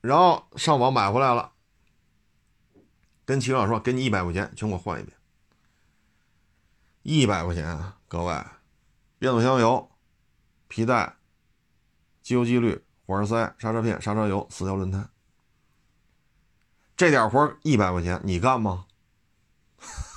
[0.00, 1.52] 然后上网买回来了，
[3.24, 5.16] 跟汽修厂说：“给你一百块钱，全给我换一遍。”
[7.02, 8.44] 一百块钱，各位，
[9.18, 9.90] 变速箱油、
[10.68, 11.16] 皮带、
[12.22, 15.02] 机油、机滤、火花塞、刹车片、刹车油、四条轮胎，
[16.96, 18.84] 这点活一百块钱，你干吗？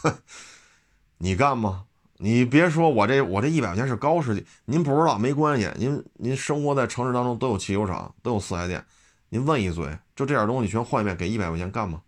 [1.19, 1.85] 你干吗？
[2.17, 8.85] 你别说我这我这一百块钱是高世界，您不知道没关系，您您生活在城市当中都有汽修厂，都有四 S 店，
[9.29, 12.01] 您问一嘴，就这点东西全换一遍，给一百块钱干吗？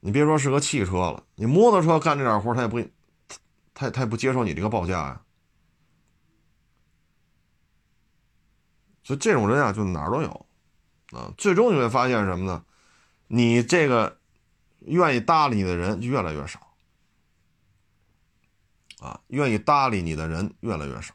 [0.00, 2.80] 你别说是个汽车了，你摩托车干这点活他也不，
[3.74, 5.20] 他他也不接受你这个报价呀。
[9.02, 10.46] 所以这种人啊，就哪儿都有，
[11.10, 12.64] 啊，最终你会发现什么呢？
[13.26, 14.20] 你这个
[14.82, 16.76] 愿意搭理你的人越来越少，
[19.00, 21.12] 啊，愿意搭理你的人越来越少。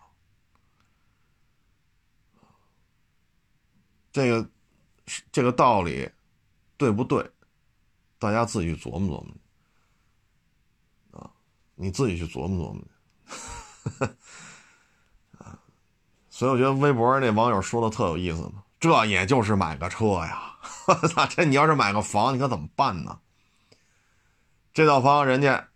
[4.11, 4.49] 这个
[5.31, 6.11] 这个道理
[6.75, 7.31] 对不对？
[8.19, 9.33] 大家自己琢磨琢磨，
[11.77, 14.05] 你自己去琢磨琢磨去
[15.39, 15.57] 啊。
[16.29, 20.57] 所以我觉得微博那网友说的特有意思嘛，这也就是买个车呀，
[20.87, 23.19] 我操，这你要是买个房，你可怎么办呢？
[24.73, 25.69] 这套房人家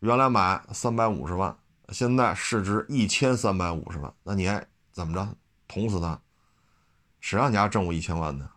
[0.00, 1.56] 原来买三百五十万，
[1.88, 5.36] 现在市值一千三百五十万，那你还怎么着？
[5.68, 6.20] 捅死他？
[7.20, 8.48] 谁让你家挣我一千万呢？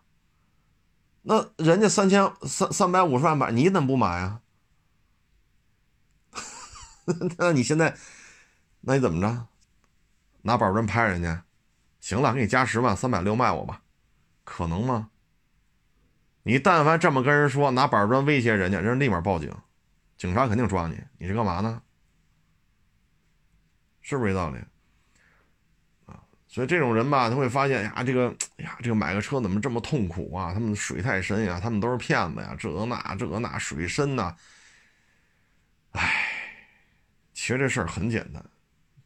[1.22, 4.40] 那人家三千三三百五十万买，你怎么不买啊？
[7.38, 7.96] 那你现在，
[8.80, 9.46] 那你怎么着？
[10.42, 11.44] 拿板砖拍人家？
[12.00, 13.82] 行了，给你加十万，三百六卖我吧，
[14.44, 15.10] 可能吗？
[16.42, 19.54] 你但凡这么跟人说，拿板砖威胁人家，人家立马报警，
[20.16, 20.98] 警察肯定抓你。
[21.18, 21.82] 你是干嘛呢？
[24.00, 24.56] 是不是这道理？
[26.06, 30.54] 啊，所以这种人吧，他会发现呀，这个，呀，这个买个车怎么这么痛苦啊？
[30.54, 34.34] 他们水太深呀，他们都是骗子呀，这那这那水深呐。
[35.92, 36.39] 哎，
[37.40, 38.44] 其实这事儿很简单，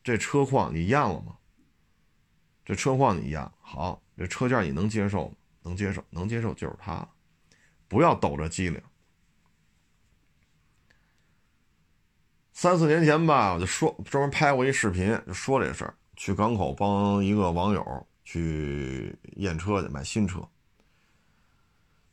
[0.03, 1.37] 这车况你验了吗？
[2.65, 5.37] 这车况你验好，这车价你能接受吗？
[5.63, 7.09] 能接受，能接受就是它，
[7.87, 8.83] 不要抖着机灵。
[12.53, 15.95] 三四年前吧，我就说专门拍过一视频，就说这事儿。
[16.17, 20.45] 去港口帮一个网友去验车去，买新车。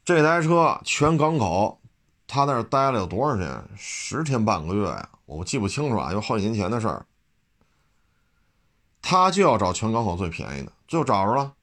[0.05, 1.80] 这台车全港口，
[2.33, 3.61] 他那儿待了有多少天？
[3.75, 7.05] 十天半个月呀，我记不清楚啊，因为好几年前的事儿。
[9.01, 11.53] 他就要找全港口最便宜的，就找着了。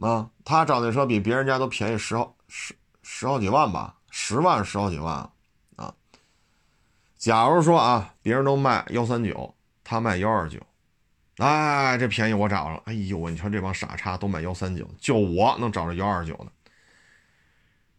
[0.00, 2.74] 啊，他找那车比别人家都便宜十好十
[3.04, 5.30] 十好几万吧，十万十好几万
[5.76, 5.94] 啊。
[7.16, 10.58] 假如说啊，别人都卖幺三九，他卖幺二九，
[11.36, 12.82] 哎，这便宜我找着了。
[12.86, 16.46] 哎呦，你瞧这帮傻叉都买幺三九，就我能找着幺二九的。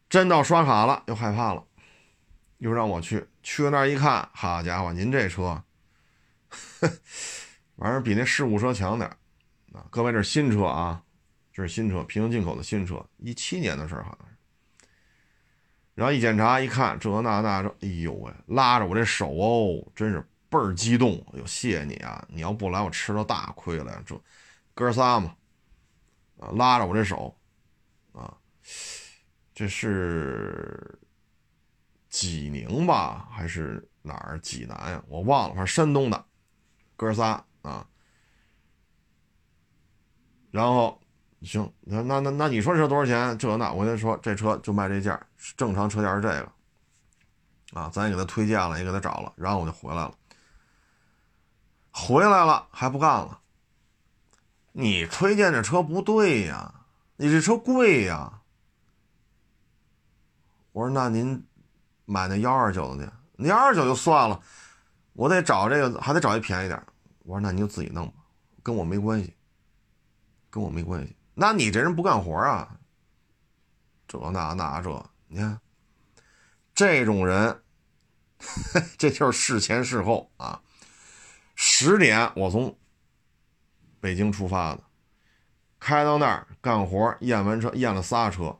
[0.10, 1.64] 真到刷卡了，又害怕了，
[2.58, 5.64] 又让我去，去了那儿一看，好家伙，您这车。
[7.76, 9.10] 玩意儿比那事故车强点
[9.74, 9.86] 啊！
[9.90, 11.04] 各位，这是新车啊，
[11.52, 14.36] 这是新车，平行进口的新车，一七年的事儿好像是。
[15.94, 21.16] 然后一检查一看，这那那这，哎呦喂，拉着我这手哦，真是倍儿激动。
[21.34, 22.26] 哎呦，谢谢你啊！
[22.30, 24.02] 你要不来，我吃了大亏了。
[24.06, 24.18] 这
[24.74, 25.36] 哥仨嘛，
[26.40, 27.38] 啊，拉着我这手，
[28.14, 28.34] 啊，
[29.54, 30.98] 这是
[32.16, 34.40] 济宁吧，还是哪儿？
[34.40, 35.04] 济南呀？
[35.10, 36.26] 我忘了，反正山东的
[36.96, 37.44] 哥仨。
[37.62, 37.86] 啊，
[40.50, 40.98] 然后
[41.42, 43.38] 行，那那那那你说这多少钱？
[43.38, 45.22] 这那我跟他说，这车就卖这价，
[45.58, 46.52] 正常车价是这个。
[47.74, 50.16] 啊，咱也给他推荐了，也给他找了，然后我就回来了。
[51.92, 53.42] 回来了还不干了？
[54.72, 56.86] 你推荐这车不对呀，
[57.18, 58.42] 你这车贵呀。
[60.72, 61.46] 我说那您
[62.06, 64.40] 买那幺二九的去，那幺二九就算了，
[65.14, 66.82] 我得找这个，还得找一便宜点。
[67.24, 68.14] 我说：“那你就自己弄吧，
[68.62, 69.34] 跟我没关系，
[70.50, 71.16] 跟我没关系。
[71.34, 72.78] 那你这人不干活啊？
[74.08, 75.60] 这那那这，你看
[76.76, 77.64] 这种人，
[78.98, 80.62] 这就是事前事后啊。
[81.56, 82.78] 十点我从
[84.00, 84.84] 北京出发的，
[85.80, 88.60] 开到那儿干活，验完车验了仨车，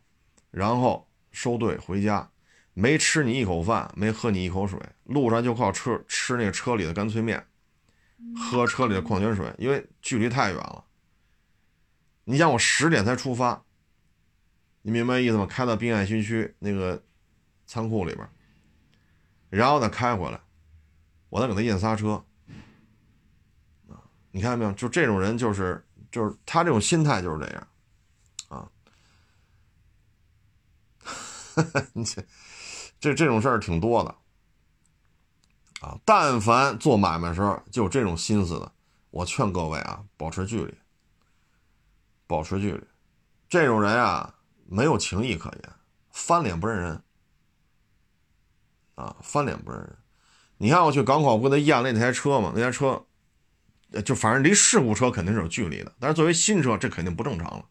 [0.50, 2.28] 然后收队回家，
[2.76, 7.44] 没吃你一口饭，没喝你一口水，路上就靠车吃那个车里的干脆面。”
[8.36, 10.84] 喝车里的矿泉水，因为距离太远了。
[12.24, 13.64] 你想我十点才出发，
[14.82, 15.46] 你明白意思吗？
[15.46, 17.04] 开到滨海新区那个
[17.68, 18.28] 仓库里边，
[19.50, 20.40] 然后再开回来，
[21.30, 22.26] 我再给他验刹车。
[23.90, 24.02] 啊，
[24.32, 24.72] 你看到没有？
[24.72, 27.68] 就这种人，就是就是他这种心态就是这样，
[28.48, 28.72] 啊，
[31.94, 32.24] 你 这
[33.00, 34.16] 这这种事儿挺多的。
[35.82, 38.72] 啊，但凡做买卖时候就有这种心思的，
[39.12, 40.74] 我劝各位啊，保持距离，
[42.26, 42.82] 保持距离。
[43.48, 44.36] 这种人啊，
[44.68, 45.74] 没有情义可言，
[46.12, 47.02] 翻脸不认人。
[48.96, 49.96] 啊，翻脸不认人。
[50.58, 53.06] 你看我去港口不给他验了那台车嘛，那台车，
[54.04, 57.66] 就反正离事故车肯定是有距离的，但是作为新车，这肯定不正常了。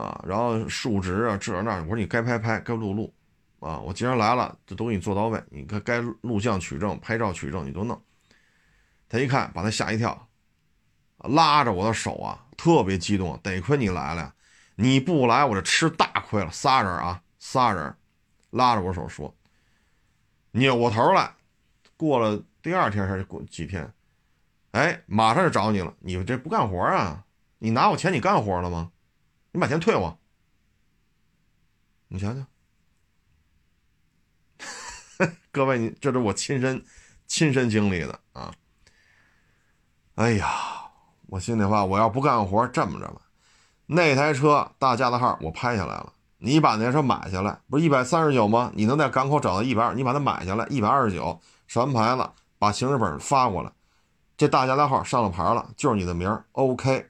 [0.00, 3.14] 啊，然后数值啊，这那，我说你该拍拍，该录录。
[3.60, 5.42] 啊，我既然来了，就都给你做到位。
[5.50, 8.00] 你该该录像取证、拍照取证，你都弄。
[9.08, 10.28] 他一看，把他吓一跳，
[11.18, 13.38] 拉着我的手啊，特别激动。
[13.42, 14.34] 得亏你来了，
[14.74, 16.50] 你不来我就吃大亏了。
[16.50, 17.96] 仨人啊，仨人，
[18.50, 19.34] 拉着我手说
[20.52, 21.34] ：“扭过头来，
[21.96, 23.92] 过了第二天还是过几天，
[24.72, 25.94] 哎，马上就找你了。
[26.00, 27.24] 你这不干活啊？
[27.58, 28.92] 你拿我钱，你干活了吗？
[29.52, 30.18] 你把钱退我。
[32.08, 32.46] 你想想。”
[35.56, 36.84] 各位，你这是我亲身
[37.26, 38.52] 亲身经历的啊！
[40.16, 40.46] 哎呀，
[41.28, 43.22] 我心里话，我要不干活，这么着吧，
[43.86, 48.70] 那台车大家的号我拍下来了，你把那车买下来，不是一百三十九吗？
[48.74, 52.30] 你能在港口找到一百二，你把它买下来，一百二十九，什么牌子？
[52.58, 53.72] 把行驶本发过来，
[54.36, 57.08] 这大家的号上了牌了，就是你的名儿，OK，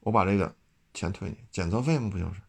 [0.00, 0.52] 我把这个
[0.92, 2.10] 钱退你，检测费吗？
[2.10, 2.41] 不就是？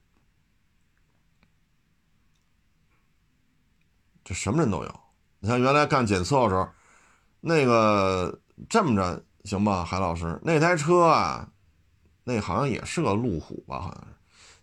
[4.24, 5.00] 这什么人都有。
[5.40, 6.68] 你看原来干检测的时候，
[7.42, 9.24] 那个这么着。
[9.44, 11.50] 行吧，海老师，那台车啊，
[12.24, 13.82] 那好像也是个路虎吧？
[13.82, 14.16] 好像是。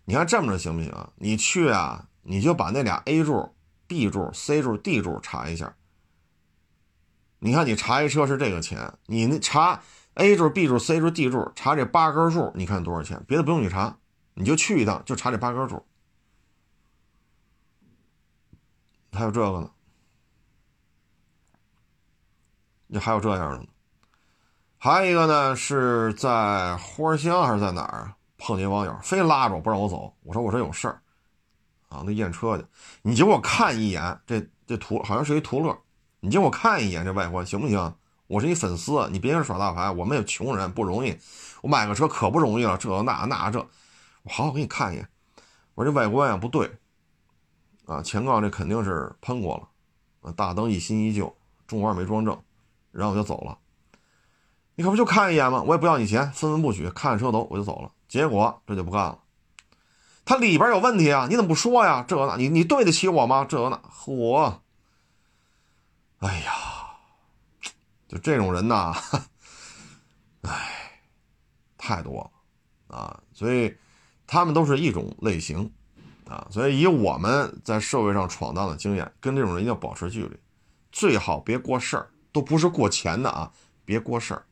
[0.05, 0.91] 你看这么着行不行？
[1.17, 3.53] 你去啊，你就把那俩 A 柱、
[3.85, 5.75] B 柱、C 柱、D 柱查一下。
[7.37, 9.79] 你看你查一车是这个钱，你那查
[10.15, 13.23] A 柱、B 柱、C 柱、D 柱，查这八根柱，你看多少钱？
[13.27, 13.95] 别的不用你查，
[14.33, 15.85] 你就去一趟，就查这八根柱。
[19.11, 19.69] 还有这个呢？
[22.87, 23.65] 你还有这样的呢？
[24.77, 28.17] 还有一个呢，是在花乡还是在哪儿啊？
[28.37, 31.01] 碰见网友非拉着我不让我走，我说我这有事儿，
[31.89, 32.65] 啊，那验车去，
[33.03, 35.77] 你就给我看一眼这这图好像是一途乐，
[36.21, 37.95] 你就给我看一眼这外观行不行？
[38.25, 41.15] 我是一粉丝，你别耍大牌，我们也穷人不容易，
[41.61, 43.59] 我买个车可不容易了，这那那这，
[44.23, 45.07] 我好好给你看一眼，
[45.75, 46.79] 我说这外观呀不对，
[47.85, 51.35] 啊，前杠这肯定是喷过了，啊，大灯一新一旧，
[51.67, 52.41] 中环没装正，
[52.91, 53.57] 然后我就走了。
[54.75, 55.61] 你可不就看一眼吗？
[55.63, 57.91] 我也不要你钱，分文不取，看看车头我就走了。
[58.07, 59.19] 结果这就不干了，
[60.25, 61.27] 它里边有问题啊！
[61.29, 62.03] 你怎么不说呀？
[62.07, 63.45] 这那，你你对得起我吗？
[63.45, 64.59] 这那，嚯！
[66.19, 66.51] 哎呀，
[68.07, 68.93] 就这种人呐，
[70.43, 71.01] 哎，
[71.77, 73.23] 太多了啊！
[73.33, 73.75] 所以
[74.27, 75.71] 他们都是一种类型
[76.31, 76.47] 啊。
[76.49, 80.37] 所以以我们在社会上闯荡的经验，跟这种人要保持距离，
[80.91, 83.51] 最好别过事儿，都不是过钱的啊，
[83.85, 84.43] 别过事儿。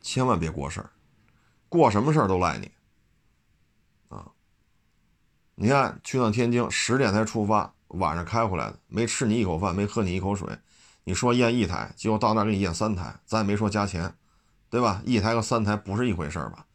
[0.00, 0.90] 千万别过事儿，
[1.68, 2.70] 过什么事儿都赖你，
[4.10, 4.26] 啊！
[5.54, 10.46] 你看去趟天津十点才出发，晚上开回来的，没吃你一口饭，没喝你一口水，
[11.04, 14.14] 你说验一台，结果到那儿给你验三台，咱也没说加钱，
[14.68, 15.00] 对吧？
[15.06, 16.66] 一台和三台不是一回事儿吧？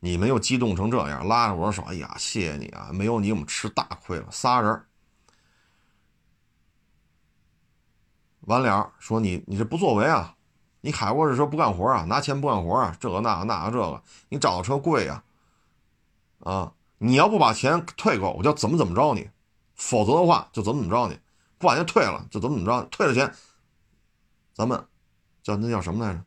[0.00, 2.90] 你们又激动成这样，拉着我的手，哎呀，谢谢你啊！
[2.92, 4.84] 没有你，我们吃大亏了，仨人。
[8.42, 10.36] 完了，说你你这不作为啊！
[10.80, 12.04] 你海沃士车不干活啊？
[12.04, 12.96] 拿钱不干活啊？
[13.00, 15.24] 这个那个那个这个，你找的车贵呀，
[16.40, 16.72] 啊！
[16.98, 19.28] 你要不把钱退给，我我就怎么怎么着你，
[19.74, 21.18] 否则的话就怎么怎么着你，
[21.58, 23.34] 不把钱退了就怎么怎么着，退了钱，
[24.54, 24.86] 咱们
[25.42, 26.24] 叫那叫什么来着？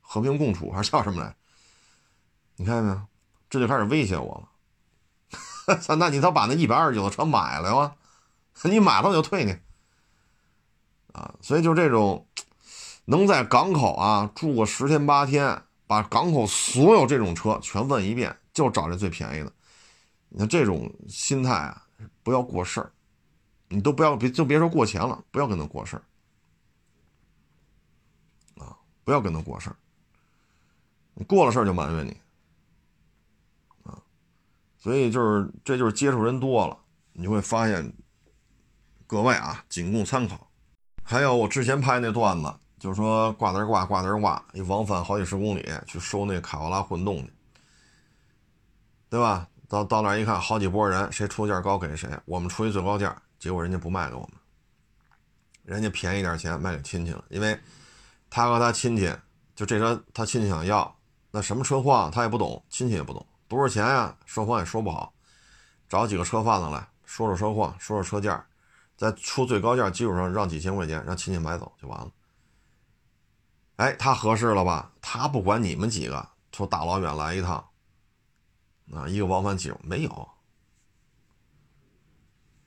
[0.00, 1.36] 和平共处还是叫什么来？
[2.60, 3.00] 你看见没有？
[3.48, 4.34] 这就开始威胁我
[5.66, 5.78] 了。
[5.96, 7.96] 那你倒把那一百二十九的车买了吗？
[8.64, 9.56] 你买了我就退你。
[11.14, 12.26] 啊，所以就这种。
[13.06, 19.50] 能在港口啊住个十天八天，把港口所有这种车全问一遍，就找这最便宜的。
[20.28, 21.82] 你看这种心态啊，
[22.22, 22.92] 不要过事儿，
[23.68, 26.02] 你都不要别就别说过钱了，不要跟他过事儿
[28.62, 29.76] 啊，不要跟他过事儿。
[31.14, 32.16] 你过了事儿就埋怨你，
[34.80, 36.76] 所以就是这就是接触人多了，
[37.12, 37.92] 你会发现，
[39.06, 40.50] 各位啊，仅供参考。
[41.04, 42.52] 还有我之前拍那段子。
[42.80, 47.30] 就是说挂点挂挂点挂，一往返好几十公里去收那卡罗拉混动去，
[49.10, 49.46] 对吧？
[49.68, 54.30] 到到那一看，好几拨人，谁出价高给谁，我们出一最高价，结果人家不卖给我们，
[55.62, 57.60] 人家便宜点钱卖给亲戚了，因为
[58.30, 59.14] 他和他亲戚
[59.54, 60.96] 就这车他亲戚想要，
[61.32, 64.16] 那什么车况他也不懂，亲戚也不懂，多少钱呀？
[64.24, 65.12] 双方也说不好，
[65.88, 68.46] 找几个车贩子来说说车况，说说车价，
[68.96, 72.12] 在出最高价基础上让几千块钱，让亲戚买走就完了。
[73.74, 74.92] 哎，他合适了吧？
[75.00, 77.56] 他不管你们几个，说大老远来一趟，
[78.94, 80.28] 啊，一个往返几没有？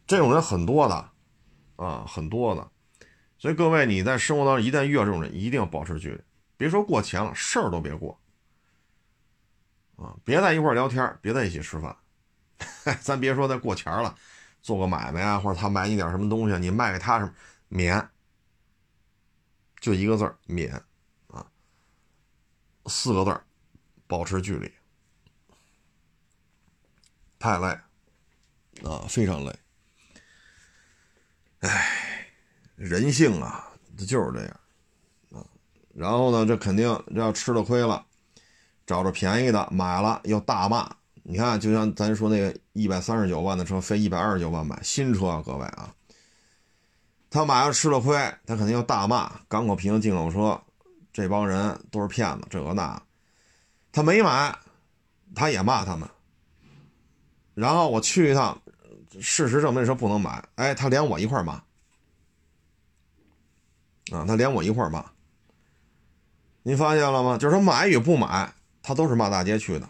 [0.06, 1.10] 这种人很多的，
[1.78, 2.70] 啊，很多的。
[3.38, 6.22] 所以各位，你在生活当中一旦遇到这种人，一定要保持距离，
[6.58, 8.20] 别说过钱了，事儿都别过，
[10.04, 11.96] 啊，别在一块聊天，别在一起吃饭，
[13.02, 14.14] 咱别说再过钱了，
[14.62, 17.34] 做个买卖啊，或者他买你点什么东西，你卖给他什么，
[17.70, 18.10] 免，
[19.80, 20.84] 就一个字儿，免。
[22.88, 23.42] 四个字儿，
[24.08, 24.70] 保持距离，
[27.40, 27.68] 太累
[28.86, 29.56] 啊，非常累。
[31.60, 32.28] 哎，
[32.76, 34.60] 人性啊，这就是这样
[35.32, 35.48] 啊。
[35.96, 38.06] 然后呢，这肯定这要吃了亏了，
[38.86, 40.90] 找着便宜的买了又大骂。
[41.24, 45.94] 你看，就像咱说那个一百三十九万的车，非一百二十九万买新车啊，各位啊，
[47.30, 48.16] 他买了吃了亏，
[48.46, 50.60] 他肯定要大骂港口平进口车。
[51.14, 53.00] 这帮人都是骗子，这个那，
[53.92, 54.58] 他没买，
[55.36, 56.10] 他也骂他们。
[57.54, 58.60] 然后我去一趟，
[59.22, 61.54] 事实证明说不能买，哎，他连我一块骂，
[64.12, 65.06] 啊，他连我一块骂。
[66.64, 67.38] 您发现了吗？
[67.38, 68.52] 就是说买与不买，
[68.84, 69.90] 他都是骂大街去的，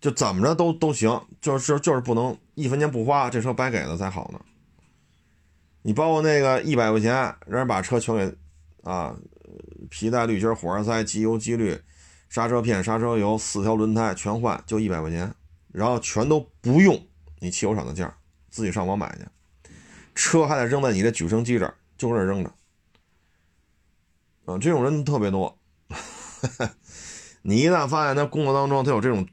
[0.00, 4.40] 就怎么着都都行，就是就是不能一分钱不花，这车白给了才好呢。
[5.82, 8.36] 你包括那个一百块钱，人把车全给
[8.84, 9.16] 啊，
[9.88, 11.76] 皮带、滤芯、火花塞、机油、机滤、
[12.28, 15.34] 刹车片、刹车油、四条轮胎全换，就一百块钱，
[15.72, 17.04] 然后全都不用
[17.40, 18.08] 你汽油厂的件
[18.48, 19.26] 自己上网买去，
[20.14, 22.50] 车还得扔在你的举升机这儿，就搁这扔着。
[24.44, 25.58] 啊，这种人特别多。
[27.42, 29.26] 你一旦发现他工作当中他有这种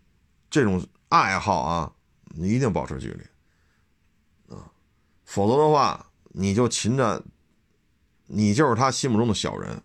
[0.49, 1.93] 这种爱好啊，
[2.25, 4.71] 你一定保持距离啊，
[5.25, 7.23] 否则的话，你就擒着，
[8.25, 9.81] 你就是他心目中的小人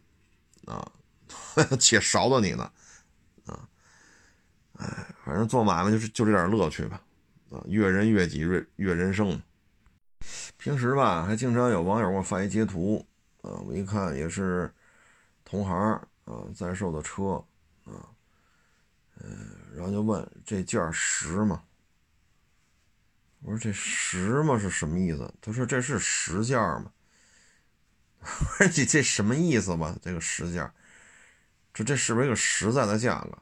[0.67, 0.87] 啊，
[1.79, 2.71] 且勺着你呢
[3.47, 3.69] 啊。
[4.79, 7.01] 哎，反正做买卖就是就这点乐趣吧
[7.51, 9.41] 啊，悦人悦己，悦悦人生。
[10.57, 13.05] 平时吧，还经常有网友给我发一截图
[13.43, 14.73] 啊，我一看也是。
[15.45, 15.77] 同行
[16.25, 17.45] 啊，在售的车，
[19.25, 21.63] 嗯，然后就问这件实吗？
[23.41, 25.33] 我说这实吗是什么意思？
[25.41, 26.93] 他说这是实件吗？
[28.21, 29.97] 我说你这什么意思吧？
[30.03, 30.73] 这个实件，
[31.73, 33.39] 这这是不是一个实在的价格？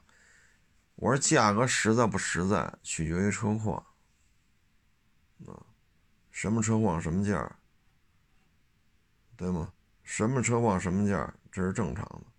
[0.95, 3.77] 我说价格实在不实在，取决于车况
[5.47, 5.57] 啊，
[6.31, 7.55] 什么车况什么价，
[9.35, 9.71] 对吗？
[10.03, 11.33] 什么车况什么价？
[11.51, 12.30] 这是正常的，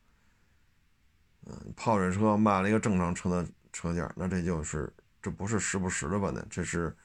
[1.47, 6.97] 嗯，泡水车卖了一个正常车的车价，那这就是这不是时不时的问题，这是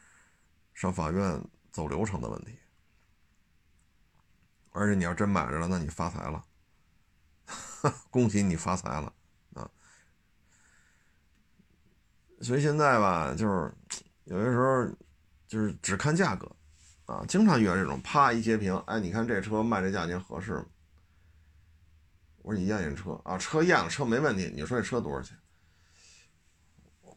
[0.74, 2.58] 上法院走流程的问题。
[4.72, 6.46] 而且你要真买着了，那你发财了，
[8.12, 9.12] 恭喜你发财了
[9.56, 9.68] 啊！
[12.42, 13.74] 所以现在吧，就是
[14.26, 14.86] 有些时候
[15.48, 16.56] 就是只看价格
[17.08, 20.66] 啊，经常遇到这种，啪一截屏，哎，你看这车卖这价钱合适吗？
[22.48, 24.50] 我说你验验车啊，车验了，车没问题。
[24.56, 25.38] 你说这车多少钱？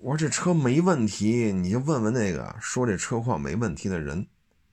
[0.00, 4.26] 我说这车没问题，你就问问那个说这车况没问题的人。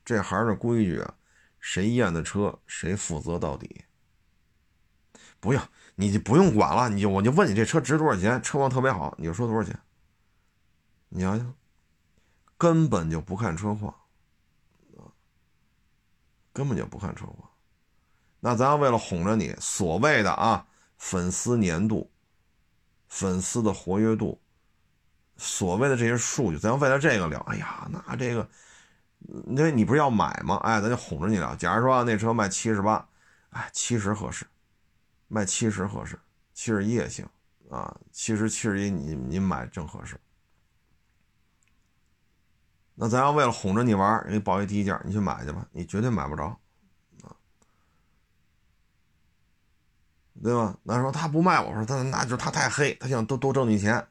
[0.04, 1.14] 这还是规矩啊，
[1.60, 3.84] 谁验的车谁负责到底。
[5.40, 5.62] 不用，
[5.94, 9.80] 你就不用管了，你就我就问你这车值多少钱，车况特别好，你就说多少钱。
[11.10, 11.54] 你想想，
[12.58, 13.94] 根本就不看车况
[14.98, 15.14] 啊，
[16.52, 17.48] 根本就不看车况。
[18.40, 20.66] 那咱要为了哄着你，所谓的啊
[20.98, 22.10] 粉丝粘度、
[23.08, 24.40] 粉丝的活跃度，
[25.38, 27.40] 所谓的这些数据，咱要为了这个聊。
[27.42, 28.48] 哎呀，那这个，
[29.46, 30.58] 那你不是要买吗？
[30.58, 31.56] 哎，咱就哄着你聊。
[31.56, 33.08] 假如说那车卖七十八，
[33.50, 34.46] 哎，七十合适，
[35.28, 36.20] 卖七十合适，
[36.54, 37.28] 七十一也行
[37.70, 37.98] 啊。
[38.12, 40.20] 七十七十一，你你买正合适。
[42.94, 46.58] 那咱要为了哄着你玩，给你报一低价，你去买去吧，你绝对买不着。
[50.44, 50.78] 对吧？
[50.84, 54.06] 那说他不卖，我说他那就是他太黑，他想多多挣你钱。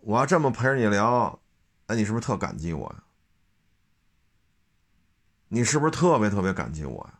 [0.00, 1.40] 我要这么陪着你聊，
[1.86, 3.02] 哎，你是不是特感激我呀？
[5.48, 7.18] 你是不是特别特别感激我呀？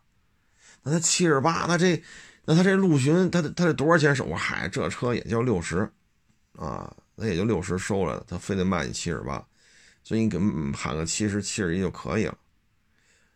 [0.83, 2.03] 那他七十八，那这
[2.45, 4.25] 那他这陆巡，他他这多少钱收？
[4.25, 5.91] 我嗨，这车也就六十
[6.59, 9.43] 啊，那也就六十收了，他非得卖你七十八，
[10.03, 10.39] 所以你给
[10.77, 12.37] 喊个七十七十一就可以了。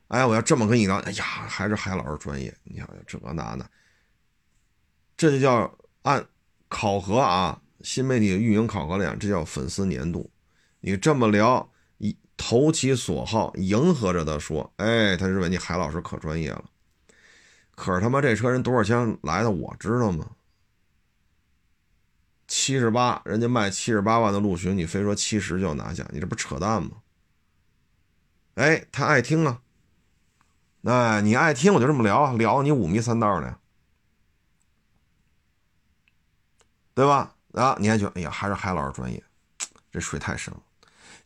[0.09, 3.71] 哎，我要这么跟你聊，哎呀，还是海老师专业，你想这那的。
[5.19, 6.25] 这就叫按
[6.69, 10.31] 考核啊，新媒体运营考核量，这叫粉丝粘度。
[10.81, 16.65] 你这么聊，一投其所好，迎合着他说，哎，他认为你海老师可专业了。
[17.75, 20.31] 可是他妈这车人多少钱来的，我知道吗？
[22.47, 26.91] 七十八，人家卖七十八万的陆巡，你非说七十就要拿下，你这不扯淡吗？
[28.55, 29.63] 哎，他爱听啊，
[30.83, 33.59] 那你爱听，我就这么聊，聊你五迷三道的。
[36.99, 37.33] 对吧？
[37.53, 39.23] 啊，你还觉得，哎呀，还是海老师专业，
[39.93, 40.61] 这水太深了。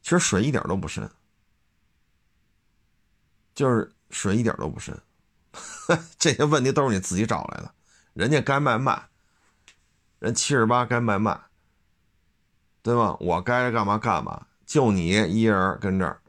[0.03, 1.11] 其实水一点都不深，
[3.55, 4.95] 就是水一点都不深。
[6.19, 7.75] 这些问题都是你自己找来的。
[8.13, 9.09] 人家该卖卖，
[10.19, 11.41] 人七十八该卖卖，
[12.83, 13.17] 对吧？
[13.19, 14.47] 我该干嘛干嘛。
[14.67, 16.21] 就你一人跟这儿，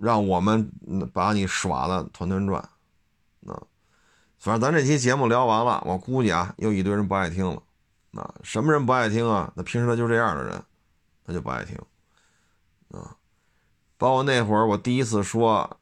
[0.00, 0.72] 让我们
[1.12, 2.62] 把你耍的团团转，
[3.46, 3.62] 啊。
[4.40, 7.62] 反正咱这期节目聊完了，我估计啊，又一堆人不爱听了。
[8.12, 9.52] 啊，什么人不爱听啊？
[9.54, 10.62] 那平时他就这样的人，
[11.26, 11.76] 他就不爱听。
[12.90, 13.14] 啊，
[13.98, 15.78] 包括那会儿我第一次说，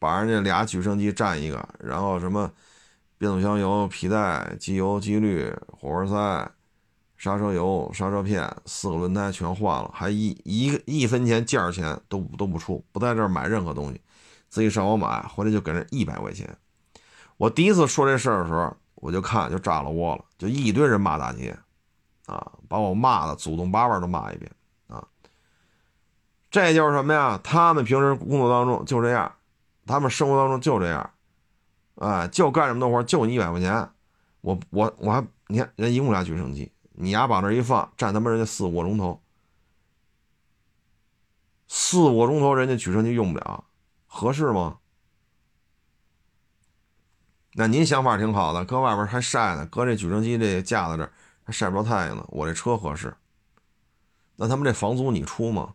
[0.00, 2.50] 把人家俩举升机占一个，然后什么
[3.16, 6.50] 变速箱油、皮带、机油、机滤、火花塞、
[7.16, 14.00] 刹车油、刹车片，四个轮胎全换了，还一一个一分钱件钱都都不出，不在这儿买任何东西，
[14.48, 16.58] 自己上网买，回来就给人一百块钱。
[17.40, 21.58] 我第一次说这事儿的时候，我就看就炸了窝了，就一堆人骂大街，
[22.26, 24.52] 啊，把我骂的祖宗八辈都骂一遍
[24.88, 25.02] 啊。
[26.50, 27.40] 这就是什么呀？
[27.42, 29.32] 他们平时工作当中就这样，
[29.86, 31.10] 他们生活当中就这样。
[31.94, 33.88] 哎，就干什么的活，就你一百块钱，
[34.42, 39.18] 我我我还你看人一共俩举升机，你丫往那一放，占他妈人家四五个钟头，
[41.68, 43.64] 四五个钟头人家举升机用不了，
[44.06, 44.76] 合适吗？
[47.54, 51.10] 那您想法挺好的，搁外边还晒呢，搁这举升机这架子这
[51.44, 52.24] 还晒不着太阳呢。
[52.28, 53.14] 我这车合适，
[54.36, 55.74] 那他们这房租你出吗？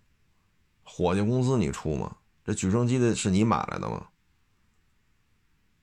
[0.83, 2.15] 伙计工资你出吗？
[2.45, 4.05] 这举升机的是你买来的吗？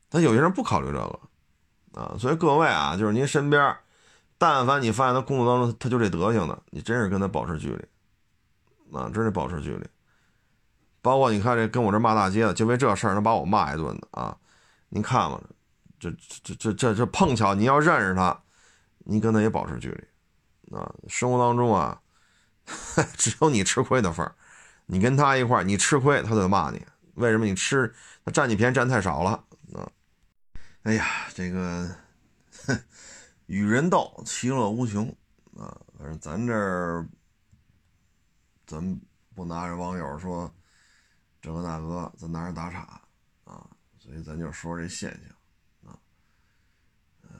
[0.09, 3.77] 他有些人不考虑这个，啊，所以各位啊，就是您身边，
[4.39, 9.87] 但凡你发现他工作当中他就这德行的，你真是跟他保持距离，啊，真是保持距离。
[11.01, 14.37] 包括你看这跟我这骂大街的，就为这事儿能把我骂一顿的啊，
[14.91, 15.41] 您看吧，
[16.11, 16.11] 这
[16.43, 18.43] 这这这这碰巧你要认识他，
[18.99, 22.03] 你跟他也保持距离，啊，生活当中啊，
[23.17, 24.35] 只有你吃亏的份儿，
[24.87, 26.85] 你跟他一块儿你吃亏，他得骂你，
[27.15, 27.95] 为什么你吃
[28.25, 29.45] 他占你便宜占太少了？
[30.83, 31.89] 哎呀，这个
[32.67, 32.77] 哼
[33.47, 35.09] 与人斗，其乐无穷
[35.57, 35.81] 啊！
[35.97, 37.07] 反正咱这儿，
[38.67, 39.01] 咱
[39.33, 40.53] 不拿着网友说
[41.41, 43.01] 这个那个，咱拿人打岔
[43.45, 43.65] 啊，
[43.97, 45.99] 所以咱就说这现象啊。
[47.23, 47.31] 呃，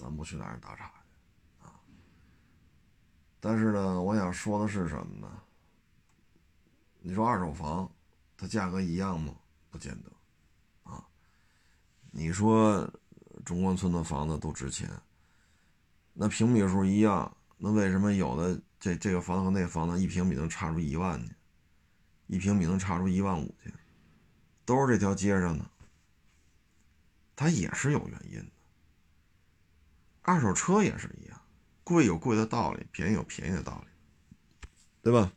[0.00, 1.78] 咱不去拿人打岔去啊。
[3.38, 5.30] 但是呢，我想说的是什么呢？
[7.00, 7.90] 你说二手房，
[8.38, 9.34] 它价格一样吗？
[9.68, 10.10] 不见得
[10.90, 11.06] 啊。
[12.10, 12.90] 你说
[13.44, 14.90] 中关村的房子都值钱，
[16.14, 21.34] 那平米数一样，那为什么有的这这个房子和那房子一平米能差出一万去，
[22.26, 23.70] 一平米能差出一万五去？
[24.64, 25.70] 都是这条街上的，
[27.36, 28.52] 它也是有原因的。
[30.22, 31.40] 二手车也是一样，
[31.82, 34.68] 贵有贵的道理，便宜有便宜的道理，
[35.02, 35.32] 对吧？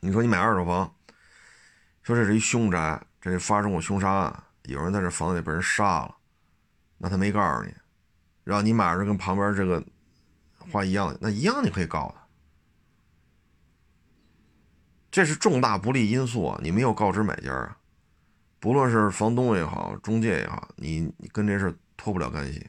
[0.00, 0.94] 你说你买二手房，
[2.02, 4.44] 说这是一凶宅，这发生过凶杀案。
[4.64, 6.16] 有人在这房子里被人杀了，
[6.98, 7.74] 那他没告诉你，
[8.44, 9.82] 让你买着跟旁边这个
[10.70, 12.28] 花一样，那一样你可以告他。
[15.10, 16.60] 这是重大不利因素啊！
[16.62, 17.78] 你没有告知买家啊，
[18.60, 22.68] 不论是房东也好，中介也好，你你跟这事脱不了干系！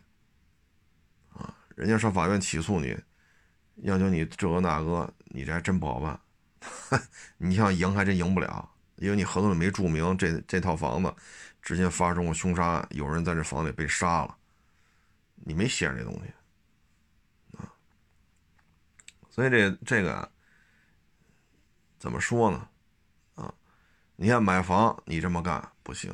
[1.80, 2.94] 人家上法院起诉你，
[3.84, 6.20] 要求你这个那个，你这还真不好办。
[7.38, 11.16] 你想赢还真赢不了，因为你合同里没注明这这套房子。
[11.62, 14.38] 之前发生过凶杀案，有人在这房里被杀了，
[15.36, 17.72] 你没写上这东西啊？
[19.30, 20.30] 所以这这个
[21.98, 22.68] 怎么说呢？
[23.36, 23.54] 啊，
[24.18, 26.12] 你看买房你这么干不行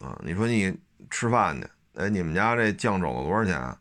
[0.00, 0.18] 啊！
[0.24, 0.74] 你说你
[1.10, 3.78] 吃饭去，哎，你们家这酱肘子多少钱？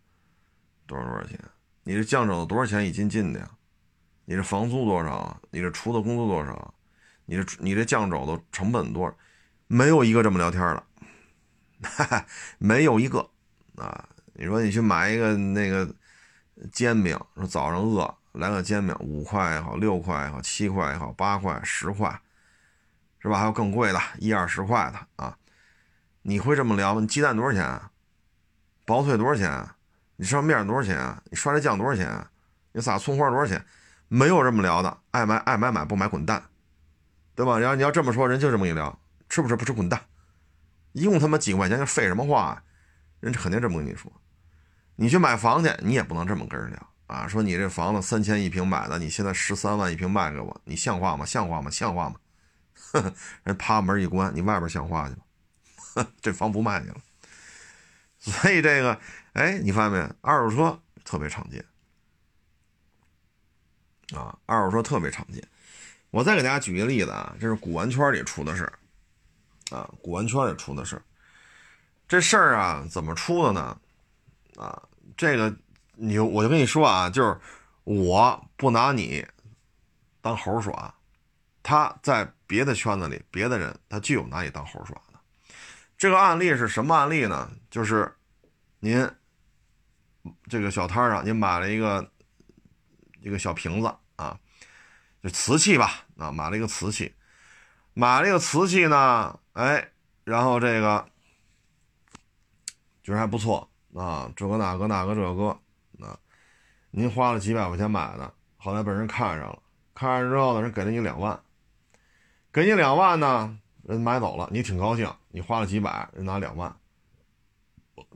[0.88, 1.40] 多少多少钱？
[1.84, 3.50] 你这酱肘子多少钱一斤进的呀？
[4.26, 5.42] 你这房租多少？
[5.52, 6.74] 你这厨子工资多少？
[7.26, 9.16] 你这你这酱肘子成本多少？
[9.68, 10.62] 没有一个这么聊天
[11.82, 12.26] 的，
[12.60, 13.30] 没有一个
[13.76, 14.08] 啊！
[14.34, 15.94] 你说你去买一个那个
[16.72, 22.22] 煎饼，说早上饿来个煎饼，五块也好，六块也好，七块也好，八块、十块，
[23.20, 23.40] 是吧？
[23.40, 25.38] 还有更贵的，一二十块的啊！
[26.22, 27.06] 你会这么聊吗？
[27.08, 27.82] 鸡蛋多少钱？
[28.86, 29.70] 薄脆多少钱？
[30.24, 31.22] 你上面多少钱啊？
[31.30, 32.26] 你刷这酱多少钱啊？
[32.72, 33.62] 你撒葱花多少钱？
[34.08, 36.42] 没有这么聊的，爱买爱买买，不买滚蛋，
[37.36, 37.60] 对吧？
[37.60, 38.98] 然后你要这么说，人就这么一聊。
[39.28, 40.00] 吃不吃不吃滚蛋！
[40.94, 42.64] 一共他妈几块钱，就废什么话？
[43.20, 44.10] 人肯定这么跟你说。
[44.96, 47.28] 你去买房去，你也不能这么跟人聊啊！
[47.28, 51.26] 说你这房子三千一平买的，你现在十三万一平卖给我，你像话吗？
[51.26, 51.70] 像话吗？
[51.70, 52.16] 像话吗？
[53.44, 56.08] 人啪门一关，你外边像话去吗？
[56.22, 56.96] 这房不卖去了。
[58.20, 58.98] 所以这个，
[59.34, 60.16] 哎，你发现没？
[60.22, 61.64] 二手车特别常见
[64.16, 65.48] 啊，二手车特别常见。
[66.12, 68.72] 我再给大家举一个例子啊，这是古玩圈里出的事。
[69.72, 71.02] 啊，古玩圈里出的事
[72.08, 73.80] 这事儿啊，怎么出的呢？
[74.56, 74.80] 啊，
[75.18, 75.52] 这个
[75.96, 77.36] 你我就跟你说啊，就是
[77.86, 79.26] 我不拿你
[80.22, 80.94] 当猴耍，
[81.64, 85.20] 他在别的圈子里，别的人他就有拿你当猴耍的。
[85.98, 87.50] 这个案例是什么案例呢？
[87.72, 88.14] 就是
[88.80, 89.10] 您
[90.48, 92.12] 这个小摊上，您买了一个
[93.22, 94.40] 一个小瓶子啊，
[95.22, 97.14] 就瓷器吧，啊，买了一个瓷器。
[97.96, 99.92] 买了一个瓷器呢，哎，
[100.24, 101.08] 然后这个
[103.04, 105.50] 觉得还不错啊，这个那个那个这个，
[106.04, 106.18] 啊，
[106.90, 109.62] 您花了几百块钱买的，后来被人看上了，
[109.94, 111.40] 看上之后呢，人给了你两万，
[112.52, 116.76] 给你两万呢，人买走了，你挺高兴，你花了几百，人拿两万，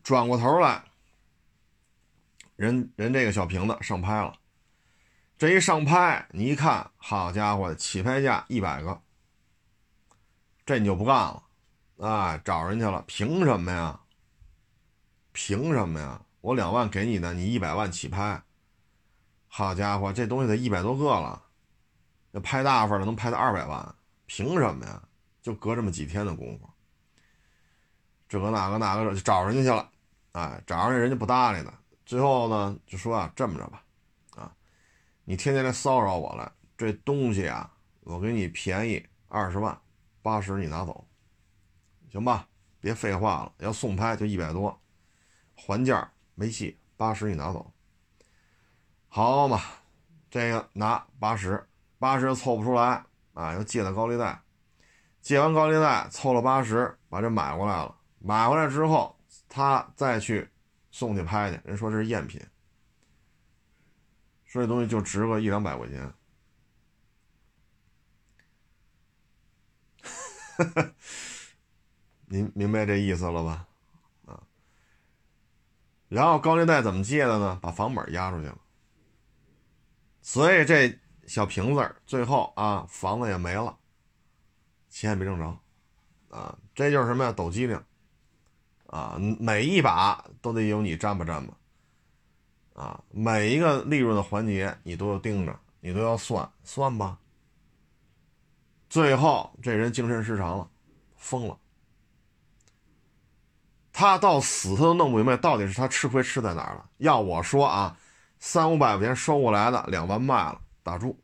[0.01, 0.83] 转过头来，
[2.57, 4.33] 人人这个小瓶子上拍了，
[5.37, 8.99] 这一上拍，你一看，好家伙，起拍价一百个，
[10.65, 11.43] 这你就不干了。
[11.99, 13.99] 啊，找人去了，凭什么呀？
[15.33, 16.19] 凭什么呀？
[16.41, 18.41] 我两万给你的，你一百万起拍。
[19.47, 21.43] 好家伙，这东西得一百多个了，
[22.31, 23.95] 要拍大份的能拍到二百万，
[24.25, 25.01] 凭什么呀？
[25.43, 26.67] 就隔这么几天的功夫，
[28.27, 29.89] 这个那个那个就找人家去了，
[30.31, 31.71] 哎，找人家人家不搭理他，
[32.07, 33.83] 最后呢就说啊，这么着吧，
[34.37, 34.55] 啊，
[35.25, 39.77] 你天天来骚扰我了，这东西啊，我给你便宜二十万，
[40.21, 41.05] 八十你拿走。
[42.09, 42.47] 行吧，
[42.79, 44.81] 别废话了，要送拍就一百多，
[45.53, 47.73] 还价没戏，八十你拿走。
[49.09, 49.59] 好嘛，
[50.29, 51.67] 这个拿八十，
[51.99, 53.03] 八十凑不出来
[53.33, 54.41] 啊，又借了高利贷，
[55.21, 57.93] 借完高利贷凑了八十，把这买过来了。
[58.19, 60.49] 买回来之后，他再去
[60.97, 62.41] 送去拍去，人说这是赝品，
[64.45, 66.11] 说这东西就值个一两百块钱。
[72.25, 73.67] 您明白这意思了吧？
[74.25, 74.41] 啊，
[76.09, 77.59] 然后高利贷怎么借的呢？
[77.61, 78.57] 把房本押出去了，
[80.23, 83.77] 所以这小瓶子最后啊，房子也没了，
[84.89, 85.59] 钱也没挣着，
[86.35, 87.31] 啊，这就是什么呀？
[87.31, 87.79] 抖机灵，
[88.87, 91.53] 啊，每一把都得有你占吧占吧，
[92.73, 97.17] 啊，每一个利润的环节你都要盯着，你都要算算吧，
[98.89, 100.69] 最后这人精神失常了，
[101.15, 101.57] 疯了。
[103.91, 106.87] 他到死他都弄不明白，到底是他吃亏吃在哪儿了。
[106.97, 107.97] 要我说啊，
[108.39, 111.19] 三五百块钱收过来的，两万卖了，打住，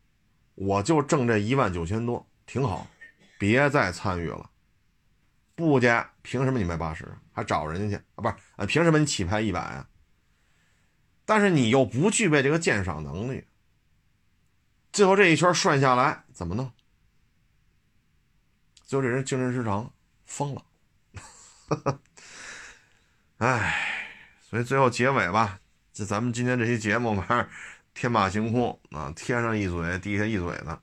[0.56, 2.88] 我就挣这一万九千多，挺好，
[3.38, 4.50] 别再参与了。
[5.54, 8.18] 不加，凭什么你卖八十，还找人家去啊？
[8.18, 9.88] 不是啊，凭什么你起拍一百啊？
[11.26, 13.46] 但是你又不具备这个鉴赏能力，
[14.92, 16.72] 最后这一圈涮下来怎么弄？
[18.86, 19.94] 最后这人精神失常，
[20.26, 20.66] 疯了。
[23.38, 23.76] 唉，
[24.42, 25.60] 所以最后结尾吧，
[25.92, 27.48] 就咱们今天这期节目嘛，
[27.94, 30.82] 天马行空啊，天上一嘴，地下一嘴的。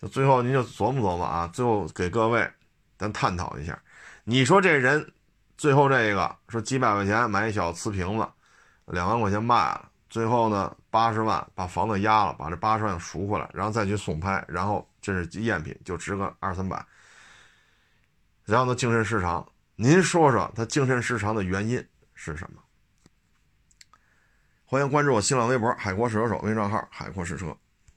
[0.00, 2.50] 就最后您就琢磨琢磨啊，最后给各位
[2.98, 3.80] 咱探讨一下，
[4.30, 5.12] 你说这人
[5.58, 8.24] 最后这个说几百块钱买一小瓷瓶子，
[8.86, 16.80] 两万块钱卖了，最后呢八十万把房子压了，把这八十万赎回来，然后再去送拍，然后这是赝品，就值个二三百，
[18.44, 19.44] 然后呢精神失常。
[19.74, 22.62] 您说说他精神失常的原因是什么？
[24.64, 27.46] 欢迎关注我新浪微博“海阔试车手”微信账号“海阔试车”。